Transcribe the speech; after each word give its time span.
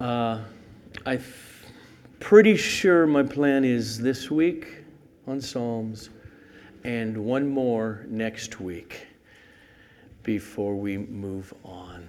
Uh, 0.00 0.38
I'm 1.06 1.24
pretty 2.20 2.56
sure 2.56 3.04
my 3.04 3.24
plan 3.24 3.64
is 3.64 3.98
this 3.98 4.30
week 4.30 4.84
on 5.26 5.40
Psalms 5.40 6.10
and 6.84 7.24
one 7.24 7.48
more 7.48 8.06
next 8.08 8.60
week 8.60 9.08
before 10.22 10.76
we 10.76 10.98
move 10.98 11.52
on. 11.64 12.08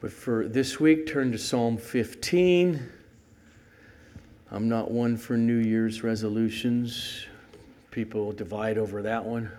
But 0.00 0.12
for 0.12 0.46
this 0.46 0.78
week, 0.78 1.08
turn 1.08 1.32
to 1.32 1.38
Psalm 1.38 1.78
15. 1.78 2.88
I'm 4.52 4.68
not 4.68 4.92
one 4.92 5.16
for 5.16 5.36
New 5.36 5.58
Year's 5.58 6.04
resolutions. 6.04 7.26
People 7.90 8.30
divide 8.30 8.78
over 8.78 9.02
that 9.02 9.24
one. 9.24 9.50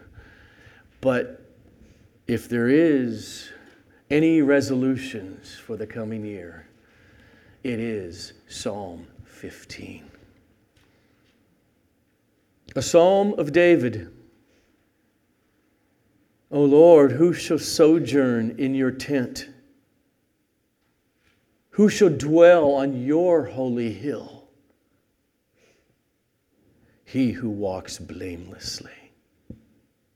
But 1.02 1.46
if 2.28 2.48
there 2.48 2.70
is 2.70 3.50
any 4.10 4.42
resolutions 4.42 5.54
for 5.54 5.76
the 5.76 5.86
coming 5.86 6.24
year, 6.24 6.66
it 7.64 7.80
is 7.80 8.34
Psalm 8.48 9.08
15. 9.26 10.10
A 12.76 12.82
psalm 12.82 13.34
of 13.38 13.52
David. 13.52 14.12
O 16.50 16.62
Lord, 16.64 17.12
who 17.12 17.34
shall 17.34 17.60
sojourn 17.60 18.56
in 18.58 18.74
your 18.74 18.92
tent? 18.92 19.50
Who 21.72 21.90
shall 21.90 22.10
dwell 22.10 22.72
on 22.72 23.06
your 23.06 23.46
holy 23.46 23.94
hill? 23.94 24.48
He 27.06 27.32
who 27.32 27.50
walks 27.50 27.98
blamelessly 27.98 28.92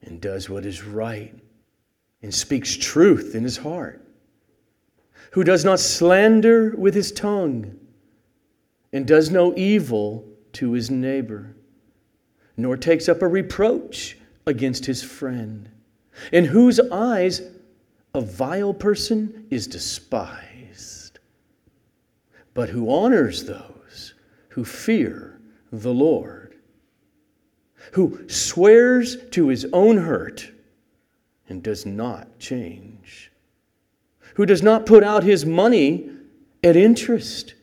and 0.01 0.21
does 0.21 0.49
what 0.49 0.65
is 0.65 0.83
right 0.83 1.33
and 2.21 2.33
speaks 2.33 2.75
truth 2.75 3.35
in 3.35 3.43
his 3.43 3.57
heart, 3.57 4.04
who 5.35 5.43
does 5.43 5.65
not 5.65 5.81
slander 5.81 6.73
with 6.77 6.93
his 6.93 7.11
tongue 7.11 7.77
and 8.93 9.05
does 9.05 9.29
no 9.29 9.53
evil 9.57 10.23
to 10.53 10.71
his 10.71 10.89
neighbor, 10.89 11.53
nor 12.55 12.77
takes 12.77 13.09
up 13.09 13.21
a 13.21 13.27
reproach 13.27 14.17
against 14.45 14.85
his 14.85 15.03
friend, 15.03 15.69
in 16.31 16.45
whose 16.45 16.79
eyes 16.89 17.41
a 18.13 18.21
vile 18.21 18.73
person 18.73 19.45
is 19.49 19.67
despised, 19.67 21.19
but 22.53 22.69
who 22.69 22.89
honors 22.89 23.43
those 23.43 24.13
who 24.47 24.63
fear 24.63 25.37
the 25.69 25.93
Lord, 25.93 26.55
who 27.91 28.25
swears 28.29 29.17
to 29.31 29.49
his 29.49 29.67
own 29.73 29.97
hurt 29.97 30.49
and 31.49 31.61
does 31.61 31.85
not 31.85 32.39
change, 32.39 33.33
who 34.35 34.45
does 34.45 34.61
not 34.61 34.85
put 34.85 35.03
out 35.03 35.23
his 35.23 35.45
money 35.45 36.09
at 36.63 36.75
interest 36.75 37.55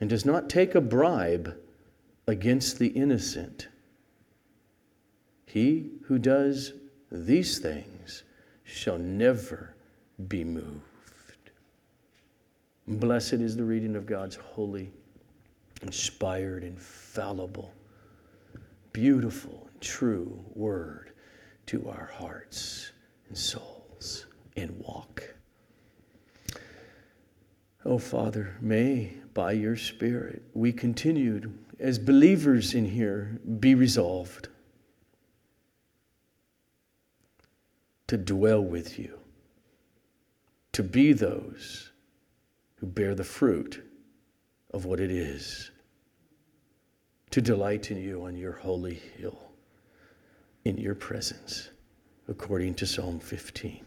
and 0.00 0.10
does 0.10 0.24
not 0.24 0.50
take 0.50 0.74
a 0.74 0.80
bribe 0.80 1.56
against 2.26 2.78
the 2.78 2.88
innocent. 2.88 3.68
He 5.46 5.90
who 6.04 6.18
does 6.18 6.72
these 7.10 7.58
things 7.58 8.24
shall 8.64 8.98
never 8.98 9.74
be 10.28 10.44
moved. 10.44 10.80
Blessed 12.88 13.34
is 13.34 13.56
the 13.56 13.64
reading 13.64 13.96
of 13.96 14.06
God's 14.06 14.36
holy, 14.36 14.90
inspired, 15.82 16.64
infallible, 16.64 17.72
beautiful, 18.92 19.68
and 19.72 19.80
true 19.80 20.44
word 20.54 21.12
to 21.66 21.88
our 21.88 22.10
hearts 22.12 22.90
and 23.28 23.38
souls 23.38 24.26
and 24.56 24.76
walk. 24.80 25.35
Oh, 27.88 27.98
Father, 27.98 28.56
may 28.60 29.12
by 29.32 29.52
your 29.52 29.76
Spirit 29.76 30.42
we 30.54 30.72
continued 30.72 31.56
as 31.78 32.00
believers 32.00 32.74
in 32.74 32.84
here 32.84 33.40
be 33.60 33.76
resolved 33.76 34.48
to 38.08 38.16
dwell 38.16 38.60
with 38.60 38.98
you, 38.98 39.16
to 40.72 40.82
be 40.82 41.12
those 41.12 41.92
who 42.80 42.86
bear 42.86 43.14
the 43.14 43.22
fruit 43.22 43.88
of 44.74 44.84
what 44.84 44.98
it 44.98 45.12
is 45.12 45.70
to 47.30 47.40
delight 47.40 47.92
in 47.92 47.98
you 47.98 48.24
on 48.24 48.36
your 48.36 48.52
holy 48.52 49.00
hill, 49.16 49.52
in 50.64 50.76
your 50.76 50.96
presence, 50.96 51.70
according 52.26 52.74
to 52.74 52.84
Psalm 52.84 53.20
15. 53.20 53.86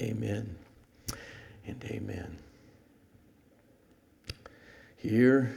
Amen 0.00 0.54
and 1.66 1.84
amen. 1.86 2.38
Here, 5.00 5.54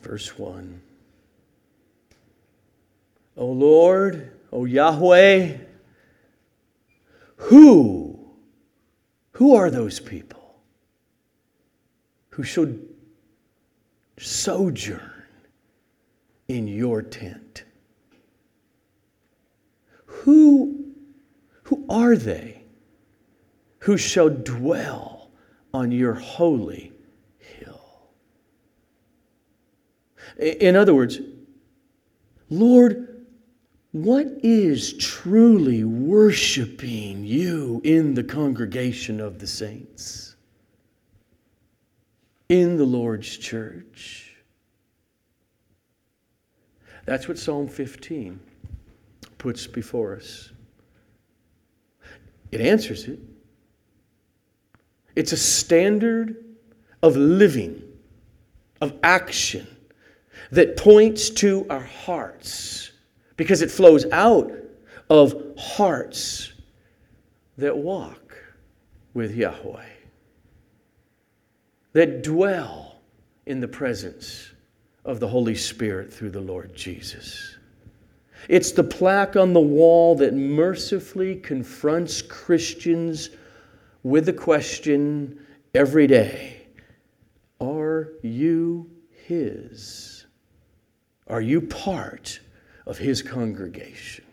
verse 0.00 0.38
1. 0.38 0.80
O 3.36 3.46
Lord, 3.46 4.32
O 4.50 4.64
Yahweh, 4.64 5.58
who? 7.36 8.18
Who 9.32 9.54
are 9.54 9.70
those 9.70 10.00
people 10.00 10.56
who 12.30 12.42
should 12.42 12.88
sojourn 14.16 15.22
in 16.48 16.66
your 16.66 17.02
tent? 17.02 17.64
Who, 20.06 20.86
who 21.64 21.84
are 21.88 22.16
they 22.16 22.58
who 23.80 23.96
shall 23.96 24.28
dwell 24.28 25.30
on 25.72 25.92
your 25.92 26.14
holy 26.14 26.92
hill? 27.38 27.80
In 30.38 30.76
other 30.76 30.94
words, 30.94 31.20
Lord, 32.48 33.26
what 33.92 34.26
is 34.42 34.92
truly 34.94 35.82
worshiping 35.84 37.24
you 37.24 37.80
in 37.84 38.14
the 38.14 38.22
congregation 38.22 39.20
of 39.20 39.40
the 39.40 39.46
saints? 39.46 40.36
In 42.48 42.76
the 42.76 42.84
Lord's 42.84 43.36
church? 43.36 44.36
That's 47.04 47.26
what 47.26 47.38
Psalm 47.38 47.68
15 47.68 48.38
puts 49.38 49.66
before 49.66 50.14
us. 50.16 50.50
It 52.52 52.60
answers 52.60 53.08
it. 53.08 53.18
It's 55.16 55.32
a 55.32 55.36
standard 55.36 56.44
of 57.02 57.16
living, 57.16 57.82
of 58.80 58.94
action 59.02 59.66
that 60.50 60.76
points 60.76 61.30
to 61.30 61.66
our 61.68 61.80
hearts 61.80 62.92
because 63.36 63.62
it 63.62 63.70
flows 63.70 64.06
out 64.12 64.50
of 65.10 65.54
hearts 65.56 66.52
that 67.56 67.76
walk 67.76 68.36
with 69.14 69.34
Yahweh, 69.34 69.84
that 71.92 72.22
dwell 72.22 72.96
in 73.46 73.60
the 73.60 73.68
presence 73.68 74.50
of 75.04 75.20
the 75.20 75.28
Holy 75.28 75.54
Spirit 75.54 76.12
through 76.12 76.30
the 76.30 76.40
Lord 76.40 76.74
Jesus. 76.74 77.56
It's 78.48 78.72
the 78.72 78.84
plaque 78.84 79.36
on 79.36 79.52
the 79.52 79.60
wall 79.60 80.14
that 80.16 80.34
mercifully 80.34 81.36
confronts 81.36 82.22
Christians 82.22 83.30
with 84.02 84.26
the 84.26 84.32
question 84.32 85.44
every 85.74 86.06
day 86.06 86.66
Are 87.60 88.10
you 88.22 88.90
His? 89.26 90.07
Are 91.28 91.40
you 91.40 91.60
part 91.60 92.40
of 92.88 92.98
his 92.98 93.22
congregation. 93.22 94.24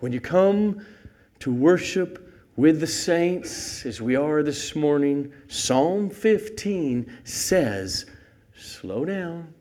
When 0.00 0.10
you 0.10 0.20
come 0.20 0.84
to 1.40 1.52
worship 1.52 2.26
with 2.56 2.80
the 2.80 2.86
saints, 2.86 3.84
as 3.84 4.00
we 4.00 4.16
are 4.16 4.42
this 4.42 4.74
morning, 4.74 5.30
Psalm 5.46 6.08
15 6.08 7.18
says, 7.24 8.06
slow 8.56 9.04
down, 9.04 9.52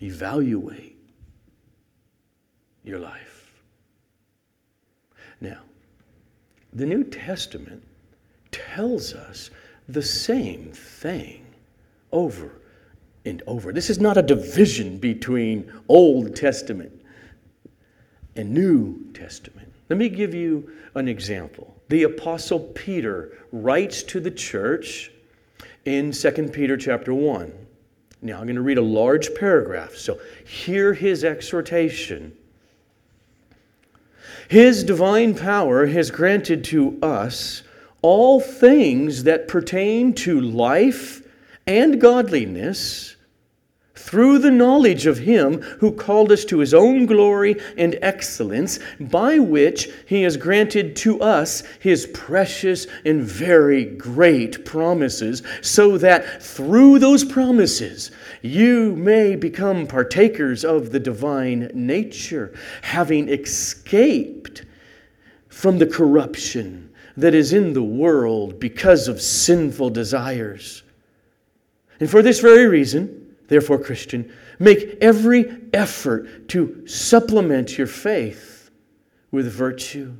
evaluate 0.00 0.98
your 2.82 2.98
life. 2.98 3.52
Now, 5.42 5.60
the 6.72 6.86
New 6.86 7.04
Testament 7.04 7.82
tells 8.50 9.12
us 9.12 9.50
the 9.88 10.02
same 10.02 10.72
thing 10.72 11.44
over 12.12 12.61
and 13.24 13.42
over. 13.46 13.72
This 13.72 13.90
is 13.90 14.00
not 14.00 14.16
a 14.16 14.22
division 14.22 14.98
between 14.98 15.72
Old 15.88 16.34
Testament 16.34 17.02
and 18.36 18.52
New 18.52 19.12
Testament. 19.12 19.72
Let 19.88 19.98
me 19.98 20.08
give 20.08 20.34
you 20.34 20.72
an 20.94 21.08
example. 21.08 21.76
The 21.88 22.04
apostle 22.04 22.60
Peter 22.60 23.38
writes 23.52 24.02
to 24.04 24.20
the 24.20 24.30
church 24.30 25.10
in 25.84 26.12
2 26.12 26.30
Peter 26.52 26.76
chapter 26.76 27.12
1. 27.12 27.52
Now 28.22 28.38
I'm 28.38 28.44
going 28.44 28.56
to 28.56 28.62
read 28.62 28.78
a 28.78 28.82
large 28.82 29.34
paragraph, 29.34 29.94
so 29.94 30.18
hear 30.46 30.94
his 30.94 31.24
exhortation. 31.24 32.36
His 34.48 34.84
divine 34.84 35.34
power 35.34 35.86
has 35.86 36.10
granted 36.10 36.64
to 36.64 36.98
us 37.02 37.62
all 38.00 38.40
things 38.40 39.24
that 39.24 39.48
pertain 39.48 40.14
to 40.14 40.40
life 40.40 41.21
and 41.72 41.98
godliness 41.98 43.16
through 43.94 44.38
the 44.38 44.50
knowledge 44.50 45.06
of 45.06 45.16
Him 45.16 45.62
who 45.62 45.90
called 45.90 46.30
us 46.30 46.44
to 46.46 46.58
His 46.58 46.74
own 46.74 47.06
glory 47.06 47.56
and 47.78 47.98
excellence, 48.02 48.78
by 49.00 49.38
which 49.38 49.88
He 50.06 50.22
has 50.22 50.36
granted 50.36 50.94
to 50.96 51.22
us 51.22 51.62
His 51.80 52.06
precious 52.08 52.86
and 53.06 53.22
very 53.22 53.86
great 53.86 54.66
promises, 54.66 55.42
so 55.62 55.96
that 55.96 56.42
through 56.42 56.98
those 56.98 57.24
promises 57.24 58.10
you 58.42 58.94
may 58.96 59.34
become 59.34 59.86
partakers 59.86 60.66
of 60.66 60.92
the 60.92 61.00
divine 61.00 61.70
nature, 61.72 62.52
having 62.82 63.30
escaped 63.30 64.66
from 65.48 65.78
the 65.78 65.86
corruption 65.86 66.90
that 67.16 67.34
is 67.34 67.54
in 67.54 67.72
the 67.72 67.82
world 67.82 68.60
because 68.60 69.08
of 69.08 69.22
sinful 69.22 69.88
desires. 69.90 70.82
And 72.02 72.10
for 72.10 72.20
this 72.20 72.40
very 72.40 72.66
reason, 72.66 73.36
Therefore, 73.46 73.78
Christian, 73.78 74.32
make 74.58 74.98
every 75.00 75.56
effort 75.72 76.48
to 76.48 76.84
supplement 76.84 77.78
your 77.78 77.86
faith 77.86 78.72
with 79.30 79.46
virtue, 79.46 80.12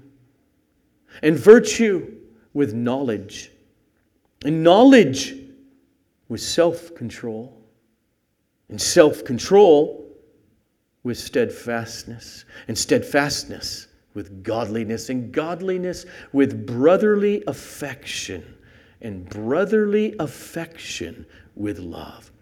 and 1.25 1.37
virtue 1.37 2.19
with 2.55 2.73
knowledge, 2.73 3.51
and 4.45 4.63
knowledge 4.63 5.35
with 6.29 6.41
self 6.41 6.95
control, 6.95 7.61
and 8.69 8.81
self 8.81 9.25
control 9.25 10.09
with 11.03 11.19
steadfastness, 11.19 12.45
and 12.69 12.79
steadfastness 12.79 13.89
with 14.15 14.45
godliness, 14.45 15.09
and 15.09 15.33
godliness 15.33 16.07
with 16.33 16.65
brotherly 16.65 17.43
affection, 17.49 18.45
and 19.03 19.29
brotherly 19.29 20.15
affection 20.19 21.27
with 21.55 21.79
love. 21.79 22.33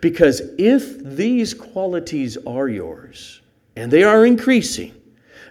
Because 0.00 0.42
if 0.58 0.98
these 0.98 1.54
qualities 1.54 2.36
are 2.46 2.68
yours, 2.68 3.40
and 3.76 3.92
they 3.92 4.02
are 4.02 4.26
increasing, 4.26 4.94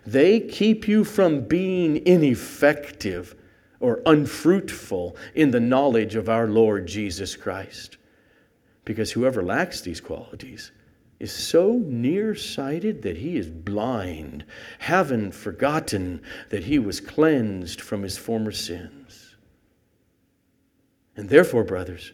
they 0.05 0.39
keep 0.39 0.87
you 0.87 1.03
from 1.03 1.41
being 1.41 2.05
ineffective 2.05 3.35
or 3.79 4.01
unfruitful 4.05 5.15
in 5.35 5.51
the 5.51 5.59
knowledge 5.59 6.15
of 6.15 6.27
our 6.27 6.47
Lord 6.47 6.87
Jesus 6.87 7.35
Christ. 7.35 7.97
Because 8.83 9.11
whoever 9.11 9.43
lacks 9.43 9.81
these 9.81 10.01
qualities 10.01 10.71
is 11.19 11.31
so 11.31 11.73
nearsighted 11.85 13.01
that 13.03 13.17
he 13.17 13.37
is 13.37 13.49
blind, 13.49 14.43
having 14.79 15.31
forgotten 15.31 16.21
that 16.49 16.63
he 16.63 16.77
was 16.77 16.99
cleansed 16.99 17.79
from 17.79 18.03
his 18.03 18.17
former 18.17 18.51
sins. 18.51 19.24
And 21.15 21.29
therefore, 21.29 21.63
brothers, 21.63 22.11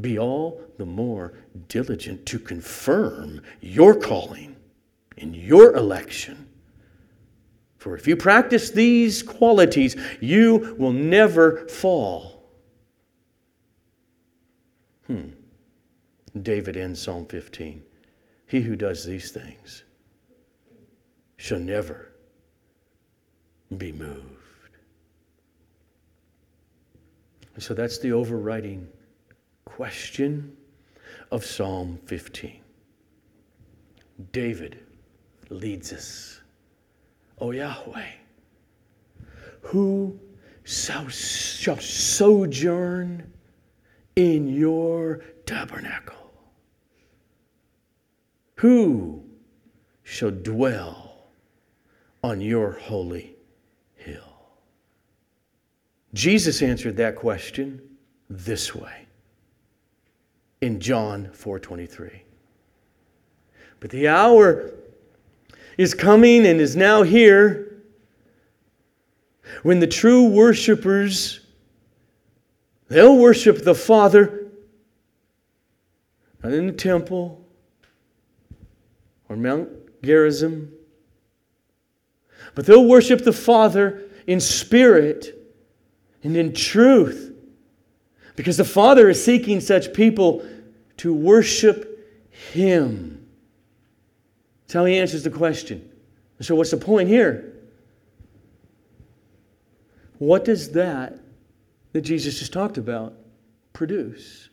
be 0.00 0.18
all 0.18 0.62
the 0.78 0.86
more 0.86 1.34
diligent 1.68 2.26
to 2.26 2.38
confirm 2.38 3.42
your 3.60 3.94
calling 3.94 4.56
and 5.18 5.36
your 5.36 5.74
election. 5.76 6.48
For 7.76 7.94
if 7.96 8.06
you 8.06 8.16
practice 8.16 8.70
these 8.70 9.22
qualities, 9.22 9.96
you 10.20 10.76
will 10.78 10.92
never 10.92 11.66
fall. 11.68 12.44
Hmm. 15.06 15.30
David 16.40 16.76
ends 16.76 17.00
Psalm 17.00 17.26
15. 17.26 17.82
He 18.46 18.60
who 18.60 18.76
does 18.76 19.04
these 19.04 19.30
things 19.30 19.84
shall 21.36 21.58
never 21.58 22.12
be 23.76 23.92
moved. 23.92 24.39
So 27.60 27.74
that's 27.74 27.98
the 27.98 28.12
overriding 28.12 28.88
question 29.66 30.56
of 31.30 31.44
Psalm 31.44 31.98
15. 32.06 32.58
David 34.32 34.82
leads 35.50 35.92
us. 35.92 36.40
O 37.38 37.50
Yahweh, 37.50 38.12
who 39.60 40.18
shall 40.64 41.10
sojourn 41.10 41.70
in 44.16 44.48
your 44.48 45.20
tabernacle? 45.44 46.32
Who 48.56 49.22
shall 50.02 50.30
dwell 50.30 51.26
on 52.22 52.40
your 52.40 52.72
holy 52.72 53.36
hill? 53.96 54.29
Jesus 56.12 56.62
answered 56.62 56.96
that 56.96 57.16
question 57.16 57.80
this 58.28 58.74
way 58.74 59.06
in 60.60 60.80
John 60.80 61.30
4:23. 61.32 62.22
But 63.78 63.90
the 63.90 64.08
hour 64.08 64.72
is 65.78 65.94
coming 65.94 66.46
and 66.46 66.60
is 66.60 66.76
now 66.76 67.02
here 67.02 67.82
when 69.62 69.80
the 69.80 69.86
true 69.86 70.28
worshipers 70.28 71.40
they'll 72.88 73.16
worship 73.16 73.62
the 73.64 73.74
Father 73.74 74.48
not 76.42 76.52
in 76.52 76.66
the 76.66 76.72
temple 76.72 77.44
or 79.28 79.36
Mount 79.36 79.70
Gerizim 80.02 80.72
but 82.54 82.66
they'll 82.66 82.86
worship 82.86 83.24
the 83.24 83.32
Father 83.32 84.02
in 84.26 84.40
spirit 84.40 85.39
and 86.22 86.36
in 86.36 86.52
truth 86.52 87.34
because 88.36 88.56
the 88.56 88.64
Father 88.64 89.08
is 89.08 89.22
seeking 89.22 89.60
such 89.60 89.92
people 89.92 90.46
to 90.98 91.12
worship 91.12 92.08
Him. 92.30 93.26
That's 94.62 94.74
how 94.74 94.84
He 94.84 94.98
answers 94.98 95.24
the 95.24 95.30
question. 95.30 95.90
So, 96.40 96.54
what's 96.54 96.70
the 96.70 96.78
point 96.78 97.08
here? 97.08 97.52
What 100.18 100.44
does 100.44 100.72
that 100.72 101.18
that 101.92 102.02
Jesus 102.02 102.38
just 102.38 102.52
talked 102.52 102.78
about 102.78 103.14
produce? 103.72 104.48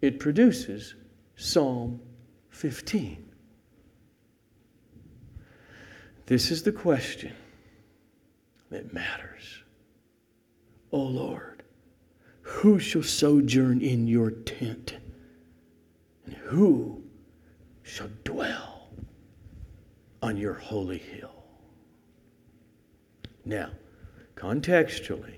It 0.00 0.18
produces 0.18 0.94
Psalm 1.36 2.00
15. 2.50 3.28
This 6.26 6.50
is 6.50 6.62
the 6.62 6.72
question 6.72 7.34
that 8.70 8.92
matters. 8.92 9.59
Oh 10.92 11.02
Lord, 11.02 11.62
who 12.42 12.78
shall 12.78 13.02
sojourn 13.02 13.80
in 13.80 14.06
your 14.06 14.30
tent? 14.30 14.96
And 16.26 16.34
who 16.34 17.02
shall 17.82 18.10
dwell 18.24 18.88
on 20.22 20.36
your 20.36 20.54
holy 20.54 20.98
hill? 20.98 21.44
Now, 23.44 23.70
contextually, 24.36 25.36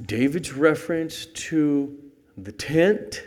David's 0.00 0.52
reference 0.52 1.26
to 1.26 1.96
the 2.36 2.52
tent 2.52 3.24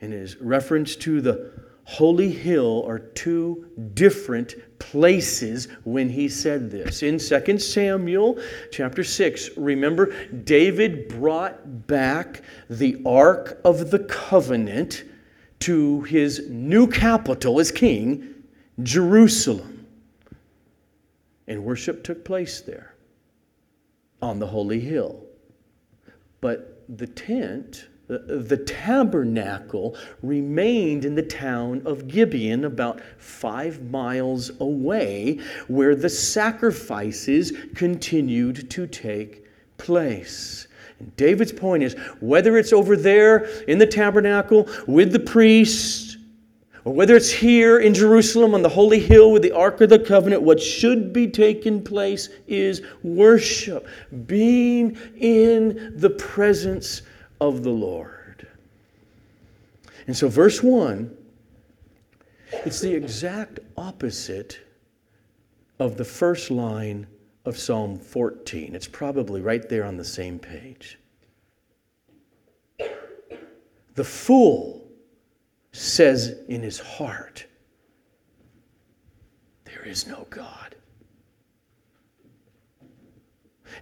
and 0.00 0.12
his 0.12 0.36
reference 0.36 0.96
to 0.96 1.20
the 1.20 1.52
holy 1.84 2.30
hill 2.30 2.84
are 2.86 2.98
two 2.98 3.70
different 3.94 4.54
places 4.78 5.68
when 5.84 6.08
he 6.08 6.28
said 6.28 6.70
this. 6.70 7.02
In 7.02 7.18
2 7.18 7.58
Samuel 7.58 8.38
chapter 8.70 9.04
6, 9.04 9.50
remember, 9.56 10.14
David 10.44 11.08
brought 11.08 11.86
back 11.86 12.42
the 12.68 13.00
Ark 13.04 13.60
of 13.64 13.90
the 13.90 14.00
Covenant 14.00 15.04
to 15.60 16.02
his 16.02 16.48
new 16.48 16.86
capital 16.86 17.60
as 17.60 17.70
king, 17.70 18.34
Jerusalem. 18.82 19.86
And 21.46 21.64
worship 21.64 22.02
took 22.02 22.24
place 22.24 22.60
there 22.60 22.94
on 24.22 24.38
the 24.38 24.46
holy 24.46 24.80
hill. 24.80 25.22
But 26.40 26.82
the 26.88 27.06
tent 27.06 27.86
Uh, 28.10 28.18
the 28.26 28.58
tabernacle 28.58 29.96
remained 30.22 31.06
in 31.06 31.14
the 31.14 31.22
town 31.22 31.80
of 31.86 32.06
Gibeon, 32.06 32.66
about 32.66 33.00
five 33.16 33.82
miles 33.90 34.50
away, 34.60 35.38
where 35.68 35.94
the 35.94 36.10
sacrifices 36.10 37.52
continued 37.74 38.70
to 38.70 38.86
take 38.86 39.46
place. 39.78 40.68
And 40.98 41.16
David's 41.16 41.52
point 41.52 41.82
is 41.82 41.94
whether 42.20 42.58
it's 42.58 42.74
over 42.74 42.94
there 42.94 43.46
in 43.68 43.78
the 43.78 43.86
tabernacle 43.86 44.68
with 44.86 45.12
the 45.12 45.20
priests, 45.20 46.18
or 46.84 46.92
whether 46.92 47.16
it's 47.16 47.30
here 47.30 47.78
in 47.78 47.94
Jerusalem 47.94 48.54
on 48.54 48.60
the 48.60 48.68
holy 48.68 49.00
hill 49.00 49.32
with 49.32 49.40
the 49.40 49.52
Ark 49.52 49.80
of 49.80 49.88
the 49.88 49.98
Covenant, 49.98 50.42
what 50.42 50.60
should 50.60 51.14
be 51.14 51.26
taking 51.26 51.82
place 51.82 52.28
is 52.46 52.82
worship, 53.02 53.88
being 54.26 54.98
in 55.16 55.94
the 55.96 56.10
presence 56.10 57.00
of 57.40 57.62
the 57.62 57.70
Lord. 57.70 58.46
And 60.06 60.16
so, 60.16 60.28
verse 60.28 60.62
1, 60.62 61.16
it's 62.64 62.80
the 62.80 62.94
exact 62.94 63.60
opposite 63.76 64.60
of 65.78 65.96
the 65.96 66.04
first 66.04 66.50
line 66.50 67.06
of 67.44 67.58
Psalm 67.58 67.98
14. 67.98 68.74
It's 68.74 68.88
probably 68.88 69.40
right 69.40 69.68
there 69.68 69.84
on 69.84 69.96
the 69.96 70.04
same 70.04 70.38
page. 70.38 70.98
The 73.94 74.04
fool 74.04 74.88
says 75.72 76.38
in 76.48 76.62
his 76.62 76.78
heart, 76.78 77.46
There 79.64 79.84
is 79.84 80.06
no 80.06 80.26
God. 80.30 80.74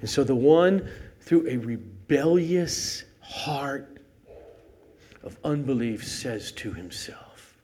And 0.00 0.09
so 0.09 0.25
the 0.25 0.35
one 0.35 0.88
through 1.21 1.49
a 1.49 1.56
rebellious 1.56 3.04
heart 3.23 4.00
of 5.23 5.38
unbelief 5.45 6.07
says 6.07 6.52
to 6.52 6.73
himself, 6.73 7.59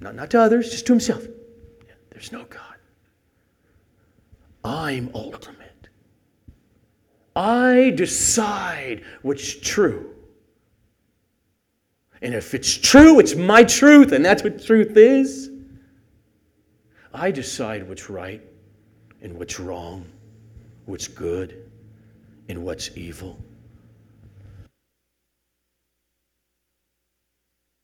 not, 0.00 0.14
not 0.14 0.30
to 0.30 0.40
others, 0.40 0.70
just 0.70 0.86
to 0.86 0.92
himself, 0.92 1.26
There's 2.10 2.32
no 2.32 2.44
God. 2.44 2.76
I'm 4.64 5.10
ultimate. 5.14 5.88
I 7.34 7.92
decide 7.96 9.02
what's 9.22 9.58
true. 9.60 10.14
And 12.20 12.34
if 12.34 12.54
it's 12.54 12.76
true, 12.76 13.18
it's 13.18 13.34
my 13.34 13.64
truth, 13.64 14.12
and 14.12 14.24
that's 14.24 14.44
what 14.44 14.64
truth 14.64 14.96
is. 14.96 15.50
I 17.12 17.30
decide 17.30 17.88
what's 17.88 18.08
right 18.08 18.42
and 19.20 19.36
what's 19.38 19.58
wrong, 19.58 20.06
what's 20.86 21.08
good 21.08 21.70
and 22.48 22.64
what's 22.64 22.96
evil. 22.96 23.38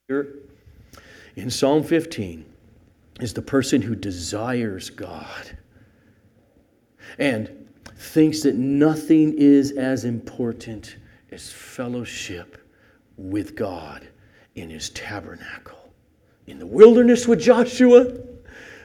Here 0.08 0.38
in 1.36 1.50
Psalm 1.50 1.84
15 1.84 2.42
is 3.20 3.34
the 3.34 3.42
person 3.42 3.82
who 3.82 3.94
desires 3.94 4.88
God 4.88 5.50
and 7.18 7.68
thinks 7.94 8.42
that 8.44 8.54
nothing 8.54 9.34
is 9.36 9.72
as 9.72 10.06
important 10.06 10.96
as 11.30 11.52
fellowship 11.52 12.56
with 13.18 13.54
God 13.54 14.08
in 14.54 14.70
his 14.70 14.88
tabernacle. 14.90 15.92
In 16.46 16.58
the 16.58 16.66
wilderness 16.66 17.28
with 17.28 17.40
Joshua, 17.40 18.10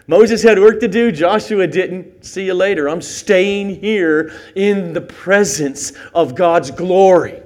Moses 0.08 0.44
had 0.44 0.60
work 0.60 0.82
to 0.82 0.90
do, 0.90 1.10
Joshua 1.10 1.68
didn't. 1.68 2.26
See 2.26 2.48
you 2.48 2.54
later. 2.54 2.90
I'm 2.90 3.02
staying 3.02 3.80
here 3.80 4.34
in 4.56 4.92
the 4.92 5.00
presence 5.00 5.94
of 6.14 6.36
God's 6.36 6.70
glory. 6.70 7.43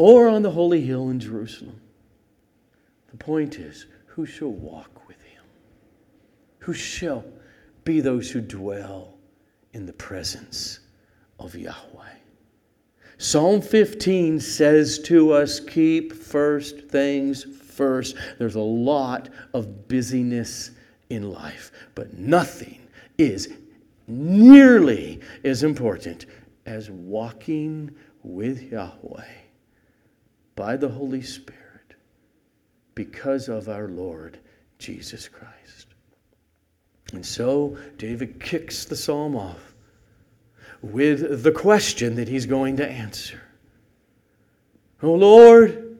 Or 0.00 0.30
on 0.30 0.40
the 0.40 0.50
holy 0.50 0.80
hill 0.80 1.10
in 1.10 1.20
Jerusalem. 1.20 1.78
The 3.10 3.18
point 3.18 3.58
is, 3.58 3.84
who 4.06 4.24
shall 4.24 4.48
walk 4.48 5.06
with 5.06 5.20
him? 5.20 5.42
Who 6.60 6.72
shall 6.72 7.22
be 7.84 8.00
those 8.00 8.30
who 8.30 8.40
dwell 8.40 9.18
in 9.74 9.84
the 9.84 9.92
presence 9.92 10.80
of 11.38 11.54
Yahweh. 11.54 12.14
Psalm 13.18 13.60
15 13.60 14.40
says 14.40 15.00
to 15.00 15.32
us, 15.32 15.60
keep 15.60 16.14
first 16.14 16.88
things 16.88 17.44
first. 17.44 18.16
There's 18.38 18.54
a 18.54 18.60
lot 18.60 19.28
of 19.52 19.86
busyness 19.86 20.70
in 21.10 21.30
life, 21.30 21.72
but 21.94 22.14
nothing 22.14 22.80
is 23.18 23.52
nearly 24.06 25.20
as 25.44 25.62
important 25.62 26.24
as 26.64 26.88
walking 26.90 27.94
with 28.22 28.62
Yahweh 28.62 29.40
by 30.60 30.76
the 30.76 30.90
Holy 30.90 31.22
Spirit 31.22 31.94
because 32.94 33.48
of 33.48 33.70
our 33.70 33.88
Lord 33.88 34.38
Jesus 34.78 35.26
Christ. 35.26 35.86
And 37.14 37.24
so 37.24 37.78
David 37.96 38.38
kicks 38.38 38.84
the 38.84 38.94
psalm 38.94 39.36
off 39.36 39.72
with 40.82 41.42
the 41.44 41.50
question 41.50 42.14
that 42.16 42.28
he's 42.28 42.44
going 42.44 42.76
to 42.76 42.86
answer 42.86 43.40
Oh 45.02 45.14
Lord, 45.14 45.98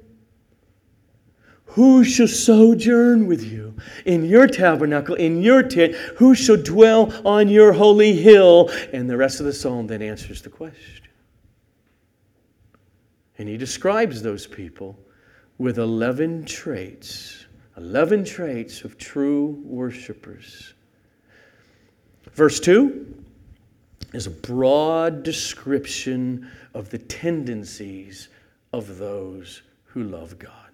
who 1.64 2.04
shall 2.04 2.28
sojourn 2.28 3.26
with 3.26 3.42
you 3.42 3.76
in 4.04 4.26
your 4.26 4.46
tabernacle, 4.46 5.14
in 5.14 5.40
your 5.40 5.62
tent? 5.62 5.94
Who 6.18 6.34
shall 6.34 6.58
dwell 6.58 7.10
on 7.26 7.48
your 7.48 7.72
holy 7.72 8.14
hill? 8.14 8.68
And 8.92 9.08
the 9.08 9.16
rest 9.16 9.40
of 9.40 9.46
the 9.46 9.54
psalm 9.54 9.86
then 9.86 10.02
answers 10.02 10.42
the 10.42 10.50
question. 10.50 11.09
And 13.40 13.48
he 13.48 13.56
describes 13.56 14.20
those 14.20 14.46
people 14.46 14.98
with 15.56 15.78
11 15.78 16.44
traits, 16.44 17.46
11 17.78 18.26
traits 18.26 18.84
of 18.84 18.98
true 18.98 19.58
worshipers. 19.64 20.74
Verse 22.34 22.60
2 22.60 23.24
is 24.12 24.26
a 24.26 24.30
broad 24.30 25.22
description 25.22 26.50
of 26.74 26.90
the 26.90 26.98
tendencies 26.98 28.28
of 28.74 28.98
those 28.98 29.62
who 29.84 30.02
love 30.02 30.38
God. 30.38 30.70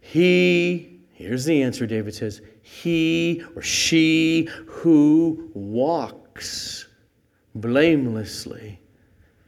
He, 0.00 0.98
here's 1.12 1.44
the 1.44 1.62
answer 1.62 1.86
David 1.86 2.16
says, 2.16 2.42
he 2.62 3.44
or 3.54 3.62
she 3.62 4.48
who 4.66 5.52
walks 5.54 6.88
blamelessly 7.54 8.80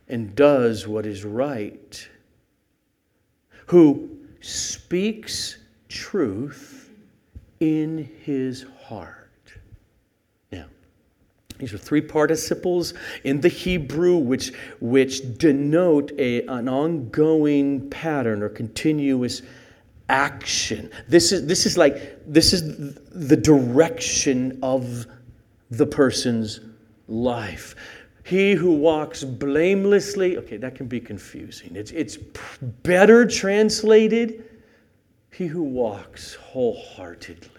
and 0.09 0.35
does 0.35 0.87
what 0.87 1.07
is 1.07 1.25
right, 1.25 2.09
who 3.67 4.09
speaks 4.41 5.59
truth 5.89 6.91
in 7.61 8.09
his 8.23 8.65
heart 8.85 9.31
Now, 10.53 10.67
these 11.59 11.73
are 11.73 11.79
three 11.79 12.01
participles 12.03 12.95
in 13.25 13.41
the 13.41 13.49
Hebrew 13.49 14.19
which, 14.19 14.53
which 14.81 15.39
denote 15.39 16.13
a, 16.19 16.43
an 16.47 16.69
ongoing 16.69 17.89
pattern 17.91 18.43
or 18.43 18.49
continuous 18.49 19.43
action. 20.09 20.91
This 21.09 21.33
is, 21.33 21.47
this 21.47 21.67
is 21.67 21.77
like, 21.77 22.21
this 22.27 22.53
is 22.53 22.95
the 23.11 23.37
direction 23.37 24.59
of 24.63 25.07
the 25.71 25.87
person's 25.87 26.61
life. 27.09 27.75
He 28.27 28.55
who 28.55 28.73
walks 28.73 29.23
blamelessly, 29.23 30.37
okay, 30.39 30.57
that 30.57 30.75
can 30.75 30.89
be 30.89 30.99
confusing. 30.99 31.77
It's, 31.77 31.93
it's 31.93 32.17
better 32.61 33.25
translated, 33.25 34.43
he 35.31 35.47
who 35.47 35.63
walks 35.63 36.35
wholeheartedly. 36.35 37.51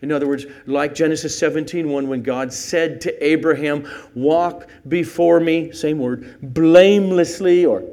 In 0.00 0.10
other 0.10 0.26
words, 0.26 0.46
like 0.64 0.94
Genesis 0.94 1.38
17 1.38 1.90
1, 1.90 2.08
when 2.08 2.22
God 2.22 2.54
said 2.54 3.02
to 3.02 3.22
Abraham, 3.22 3.86
Walk 4.14 4.66
before 4.88 5.40
me, 5.40 5.72
same 5.72 5.98
word, 5.98 6.38
blamelessly, 6.40 7.66
or 7.66 7.84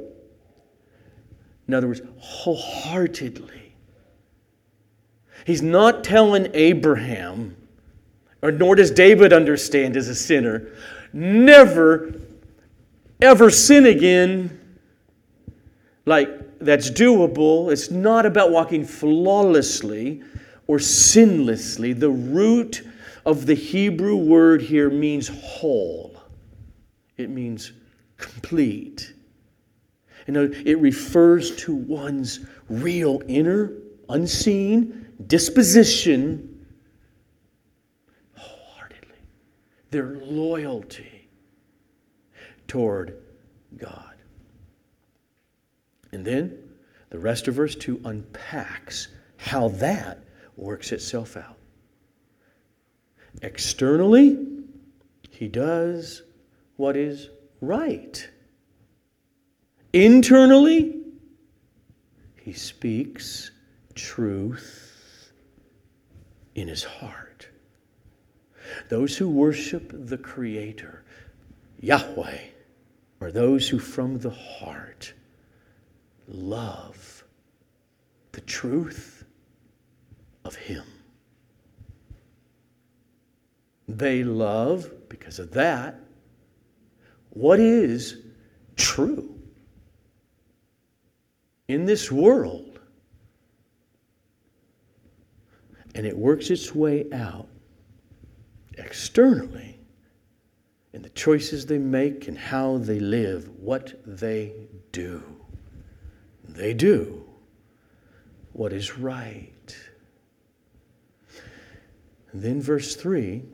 in 1.68 1.74
other 1.74 1.86
words, 1.86 2.00
wholeheartedly. 2.16 3.74
He's 5.44 5.60
not 5.60 6.02
telling 6.02 6.48
Abraham, 6.54 7.54
or 8.40 8.52
nor 8.52 8.74
does 8.74 8.90
David 8.90 9.34
understand 9.34 9.98
as 9.98 10.08
a 10.08 10.14
sinner, 10.14 10.66
never, 11.12 12.14
ever 13.20 13.50
sin 13.50 13.86
again. 13.86 14.58
Like, 16.06 16.58
that's 16.58 16.90
doable. 16.90 17.72
It's 17.72 17.90
not 17.90 18.26
about 18.26 18.50
walking 18.50 18.84
flawlessly 18.84 20.22
or 20.66 20.78
sinlessly. 20.78 21.98
The 21.98 22.10
root 22.10 22.86
of 23.26 23.46
the 23.46 23.54
Hebrew 23.54 24.16
word 24.16 24.62
here 24.62 24.90
means 24.90 25.28
whole, 25.28 26.20
it 27.16 27.30
means 27.30 27.72
complete. 28.16 29.14
You 30.26 30.34
know, 30.34 30.50
it 30.64 30.78
refers 30.78 31.56
to 31.64 31.74
one's 31.74 32.40
real 32.68 33.22
inner, 33.26 33.72
unseen 34.08 35.06
disposition 35.26 36.66
wholeheartedly, 38.36 39.18
their 39.90 40.16
loyalty 40.16 41.28
toward 42.66 43.16
God. 43.76 44.14
And 46.12 46.24
then 46.24 46.58
the 47.10 47.18
rest 47.18 47.48
of 47.48 47.54
verse 47.54 47.74
2 47.74 48.02
unpacks 48.04 49.08
how 49.36 49.68
that 49.68 50.22
works 50.56 50.92
itself 50.92 51.36
out. 51.36 51.56
Externally, 53.42 54.46
he 55.30 55.48
does 55.48 56.22
what 56.76 56.96
is 56.96 57.30
right. 57.60 58.28
Internally, 59.92 61.00
he 62.42 62.52
speaks 62.52 63.50
truth 63.94 65.32
in 66.54 66.68
his 66.68 66.84
heart. 66.84 67.29
Those 68.88 69.16
who 69.16 69.28
worship 69.28 69.90
the 69.92 70.18
Creator, 70.18 71.04
Yahweh, 71.80 72.40
are 73.20 73.30
those 73.30 73.68
who 73.68 73.78
from 73.78 74.18
the 74.18 74.30
heart 74.30 75.12
love 76.26 77.24
the 78.32 78.40
truth 78.40 79.24
of 80.44 80.54
Him. 80.54 80.84
They 83.88 84.22
love, 84.22 84.90
because 85.08 85.38
of 85.38 85.50
that, 85.52 85.98
what 87.30 87.58
is 87.58 88.18
true 88.76 89.36
in 91.68 91.86
this 91.86 92.10
world. 92.10 92.78
And 95.94 96.06
it 96.06 96.16
works 96.16 96.50
its 96.50 96.74
way 96.74 97.06
out 97.12 97.48
externally 98.90 99.78
in 100.92 101.00
the 101.00 101.08
choices 101.10 101.64
they 101.64 101.78
make 101.78 102.26
and 102.26 102.36
how 102.36 102.76
they 102.76 102.98
live, 102.98 103.48
what 103.60 103.94
they 104.04 104.52
do. 104.90 105.22
They 106.48 106.74
do 106.74 107.24
what 108.52 108.72
is 108.72 108.98
right. 108.98 109.76
And 112.32 112.42
then 112.42 112.60
verse 112.60 112.96
3 112.96 113.44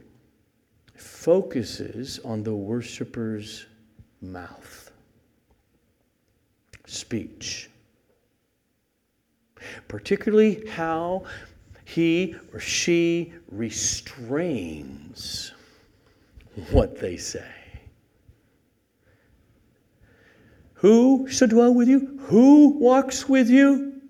focuses 0.94 2.18
on 2.20 2.42
the 2.42 2.54
worshiper's 2.54 3.66
mouth, 4.22 4.90
speech, 6.86 7.68
particularly 9.86 10.66
how 10.66 11.24
he 11.86 12.34
or 12.52 12.58
she 12.58 13.32
restrains 13.48 15.52
what 16.72 16.98
they 16.98 17.16
say. 17.16 17.46
Who 20.74 21.28
shall 21.28 21.46
dwell 21.46 21.72
with 21.72 21.86
you? 21.86 22.18
Who 22.22 22.70
walks 22.70 23.28
with 23.28 23.48
you? 23.48 24.02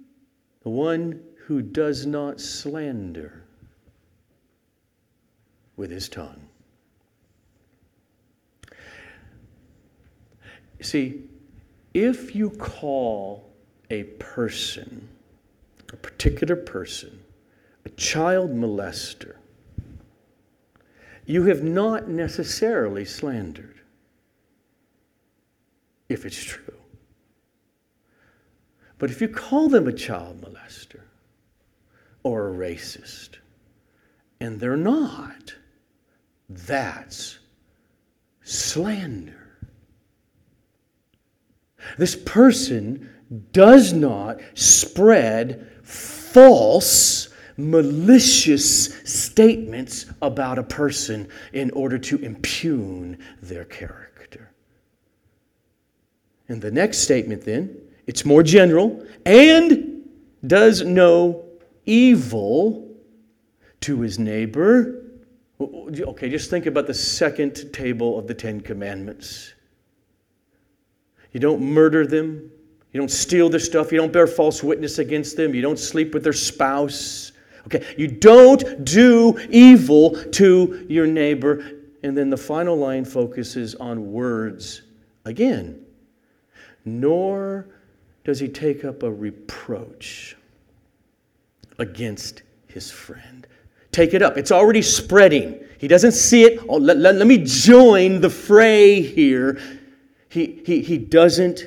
The 0.63 0.71
one 0.71 1.23
who 1.45 1.61
does 1.61 2.07
not 2.07 2.41
slander 2.41 3.45
with 5.77 5.91
his 5.91 6.09
tongue. 6.09 6.49
See, 10.81 11.25
if 11.93 12.35
you 12.35 12.51
call 12.51 13.53
a 13.91 14.05
person, 14.05 15.07
a 15.93 15.97
particular 15.97 16.57
person, 16.57 17.21
child 17.97 18.51
molester, 18.51 19.37
you 21.25 21.45
have 21.45 21.63
not 21.63 22.09
necessarily 22.09 23.05
slandered, 23.05 23.81
if 26.09 26.25
it's 26.25 26.43
true. 26.43 26.75
But 28.99 29.11
if 29.11 29.21
you 29.21 29.29
call 29.29 29.69
them 29.69 29.87
a 29.89 29.93
child 29.93 30.41
molester 30.41 31.01
or 32.23 32.49
a 32.49 32.53
racist, 32.53 33.37
and 34.41 34.61
they're 34.61 34.77
not, 34.77 35.55
that's 36.49 37.39
slander. 38.43 39.59
This 41.99 42.17
person 42.17 43.11
does 43.53 43.93
not 43.93 44.41
spread 44.55 45.71
false 45.83 47.29
malicious 47.57 48.95
statements 49.05 50.07
about 50.23 50.59
a 50.59 50.63
person 50.63 51.29
in 51.53 51.71
order 51.71 51.99
to 51.99 52.19
impugn 52.19 53.19
their 53.43 53.65
character. 53.65 54.51
And 56.49 56.61
the 56.61 56.71
next 56.71 56.99
statement, 56.99 57.43
then, 57.43 57.77
it's 58.07 58.25
more 58.25 58.43
general 58.43 59.05
and 59.25 60.05
does 60.47 60.83
no 60.83 61.45
evil 61.87 62.89
to 63.81 64.01
his 64.01 64.19
neighbor. 64.19 65.03
Okay, 65.61 66.29
just 66.29 66.51
think 66.51 66.67
about 66.67 66.87
the 66.87 66.95
second 66.95 67.73
table 67.73 68.19
of 68.19 68.27
the 68.27 68.35
Ten 68.35 68.61
Commandments. 68.61 69.55
You 71.33 71.41
don't 71.41 71.63
murder 71.63 72.07
them. 72.07 72.51
You 72.93 73.01
don't 73.01 73.11
steal 73.11 73.49
their 73.49 73.61
stuff. 73.61 73.91
You 73.93 73.99
don't 73.99 74.13
bear 74.13 74.27
false 74.27 74.63
witness 74.63 74.99
against 74.99 75.37
them. 75.37 75.55
You 75.55 75.63
don't 75.63 75.79
sleep 75.79 76.15
with 76.15 76.23
their 76.23 76.33
spouse. 76.33 77.33
Okay, 77.67 77.85
you 77.97 78.07
don't 78.07 78.85
do 78.85 79.39
evil 79.51 80.11
to 80.33 80.87
your 80.89 81.07
neighbor. 81.07 81.73
And 82.03 82.17
then 82.17 82.31
the 82.31 82.37
final 82.37 82.77
line 82.77 83.05
focuses 83.05 83.75
on 83.75 84.13
words 84.13 84.83
again. 85.25 85.85
Nor 86.85 87.67
does 88.25 88.39
he 88.39 88.49
take 88.49 88.85
up 88.85 89.03
a 89.03 89.11
reproach 89.11 90.37
against 91.79 92.43
his 92.69 92.91
friend. 92.91 93.47
Take 93.91 94.15
it 94.15 94.23
up. 94.23 94.37
It's 94.37 94.53
already 94.53 94.83
spreading. 94.83 95.59
He 95.79 95.89
doesn't 95.89 96.13
see 96.13 96.45
it. 96.45 96.61
Oh, 96.69 96.77
let, 96.77 96.99
let, 96.99 97.17
let 97.17 97.27
me 97.27 97.39
join 97.39 98.21
the 98.21 98.31
fray 98.31 99.01
here. 99.01 99.59
He, 100.29 100.63
he, 100.65 100.83
he 100.83 100.99
doesn't 100.99 101.67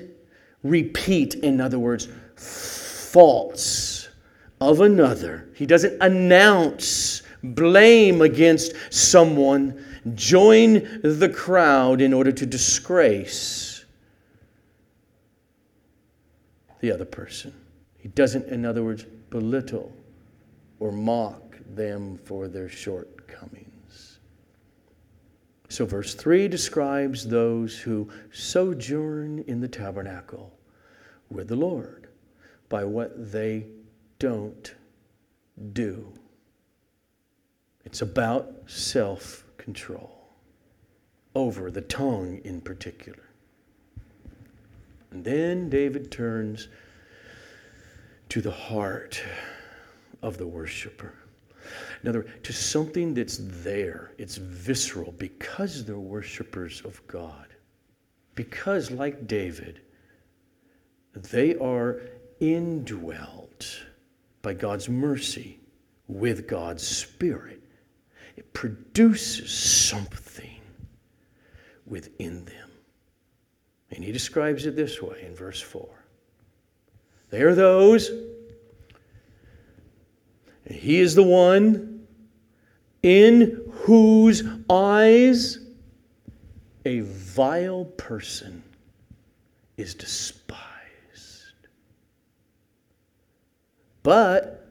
repeat, 0.64 1.36
in 1.36 1.60
other 1.60 1.80
words, 1.80 2.08
faults 2.36 3.89
of 4.62 4.82
another. 4.82 5.50
He 5.56 5.66
doesn't 5.66 6.02
announce 6.02 7.24
blame 7.44 8.22
against 8.22 8.74
someone, 8.90 9.86
join 10.16 11.00
the 11.02 11.30
crowd 11.30 12.02
in 12.02 12.14
order 12.14 12.32
to 12.32 12.46
disgrace 12.46 13.86
the 16.80 16.92
other 16.92 17.06
person. 17.06 17.54
He 17.98 18.10
doesn't, 18.10 18.48
in 18.48 18.66
other 18.66 18.84
words, 18.84 19.04
belittle 19.30 19.92
or 20.80 20.92
mock 20.92 21.58
them 21.76 22.18
for 22.24 22.48
their 22.48 22.70
shortcomings. 22.70 24.20
So, 25.68 25.86
verse 25.86 26.16
3 26.16 26.48
describes 26.48 27.28
those 27.28 27.78
who 27.78 28.10
sojourn 28.32 29.44
in 29.48 29.60
the 29.60 29.68
tabernacle 29.68 30.58
with 31.30 31.48
the 31.48 31.56
Lord 31.56 32.08
by 32.70 32.84
what 32.84 33.32
they 33.32 33.68
don't 34.20 34.76
do. 35.74 36.14
It's 37.86 38.02
about 38.02 38.54
self 38.68 39.46
control 39.58 40.20
over 41.36 41.72
the 41.72 41.82
tongue 41.82 42.42
in 42.44 42.62
particular. 42.62 43.24
And 45.12 45.24
then 45.24 45.70
David 45.70 46.12
turns 46.12 46.68
to 48.30 48.42
the 48.42 48.52
heart 48.52 49.22
of 50.22 50.38
the 50.38 50.46
worshiper. 50.46 51.14
In 52.04 52.10
other 52.10 52.20
words, 52.20 52.32
to 52.44 52.54
something 52.54 53.14
that's 53.14 53.40
there, 53.42 54.12
it's 54.18 54.38
visceral 54.38 55.14
because 55.14 55.86
they're 55.86 55.98
worshipers 56.00 56.82
of 56.86 57.06
God. 57.08 57.48
Because, 58.36 58.92
like 58.92 59.28
David, 59.28 59.82
they 61.14 61.56
are 61.56 62.02
indwelt 62.40 63.82
by 64.42 64.54
God's 64.54 64.90
mercy 64.90 65.60
with 66.08 66.48
God's 66.48 66.86
Spirit. 66.86 67.62
It 68.36 68.54
produces 68.54 69.52
something 69.52 70.60
within 71.86 72.46
them. 72.46 72.70
And 73.92 74.04
he 74.04 74.12
describes 74.12 74.66
it 74.66 74.76
this 74.76 75.02
way 75.02 75.24
in 75.26 75.36
verse 75.36 75.62
4 75.62 75.88
They 77.30 77.42
are 77.42 77.56
those, 77.56 78.10
and 80.66 80.76
he 80.76 81.00
is 81.00 81.16
the 81.16 81.24
one 81.24 82.08
in 83.02 83.72
whose 83.72 84.44
eyes 84.70 85.60
a 86.86 87.00
vile 87.02 87.86
person 87.86 88.64
is 89.78 89.96
despised. 89.96 90.79
But 94.10 94.66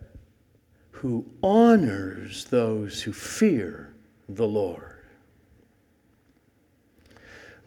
who 0.91 1.25
honors 1.45 2.47
those 2.47 3.01
who 3.01 3.13
fear 3.13 3.95
the 4.29 4.49
Lord. 4.49 5.05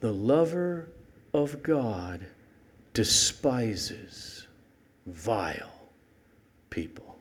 The 0.01 0.12
lover 0.12 0.89
of 1.34 1.63
God 1.63 2.25
despises 2.91 4.47
vile 5.05 5.88
people, 6.69 7.17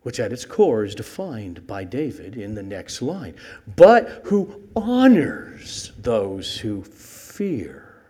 which 0.00 0.18
at 0.18 0.32
its 0.32 0.46
core 0.46 0.86
is 0.86 0.94
defined 0.94 1.66
by 1.66 1.84
David 1.84 2.34
in 2.34 2.54
the 2.54 2.62
next 2.62 3.02
line, 3.02 3.34
but 3.76 4.22
who 4.24 4.62
honors 4.74 5.92
those 5.98 6.56
who 6.56 6.82
fear 6.82 8.06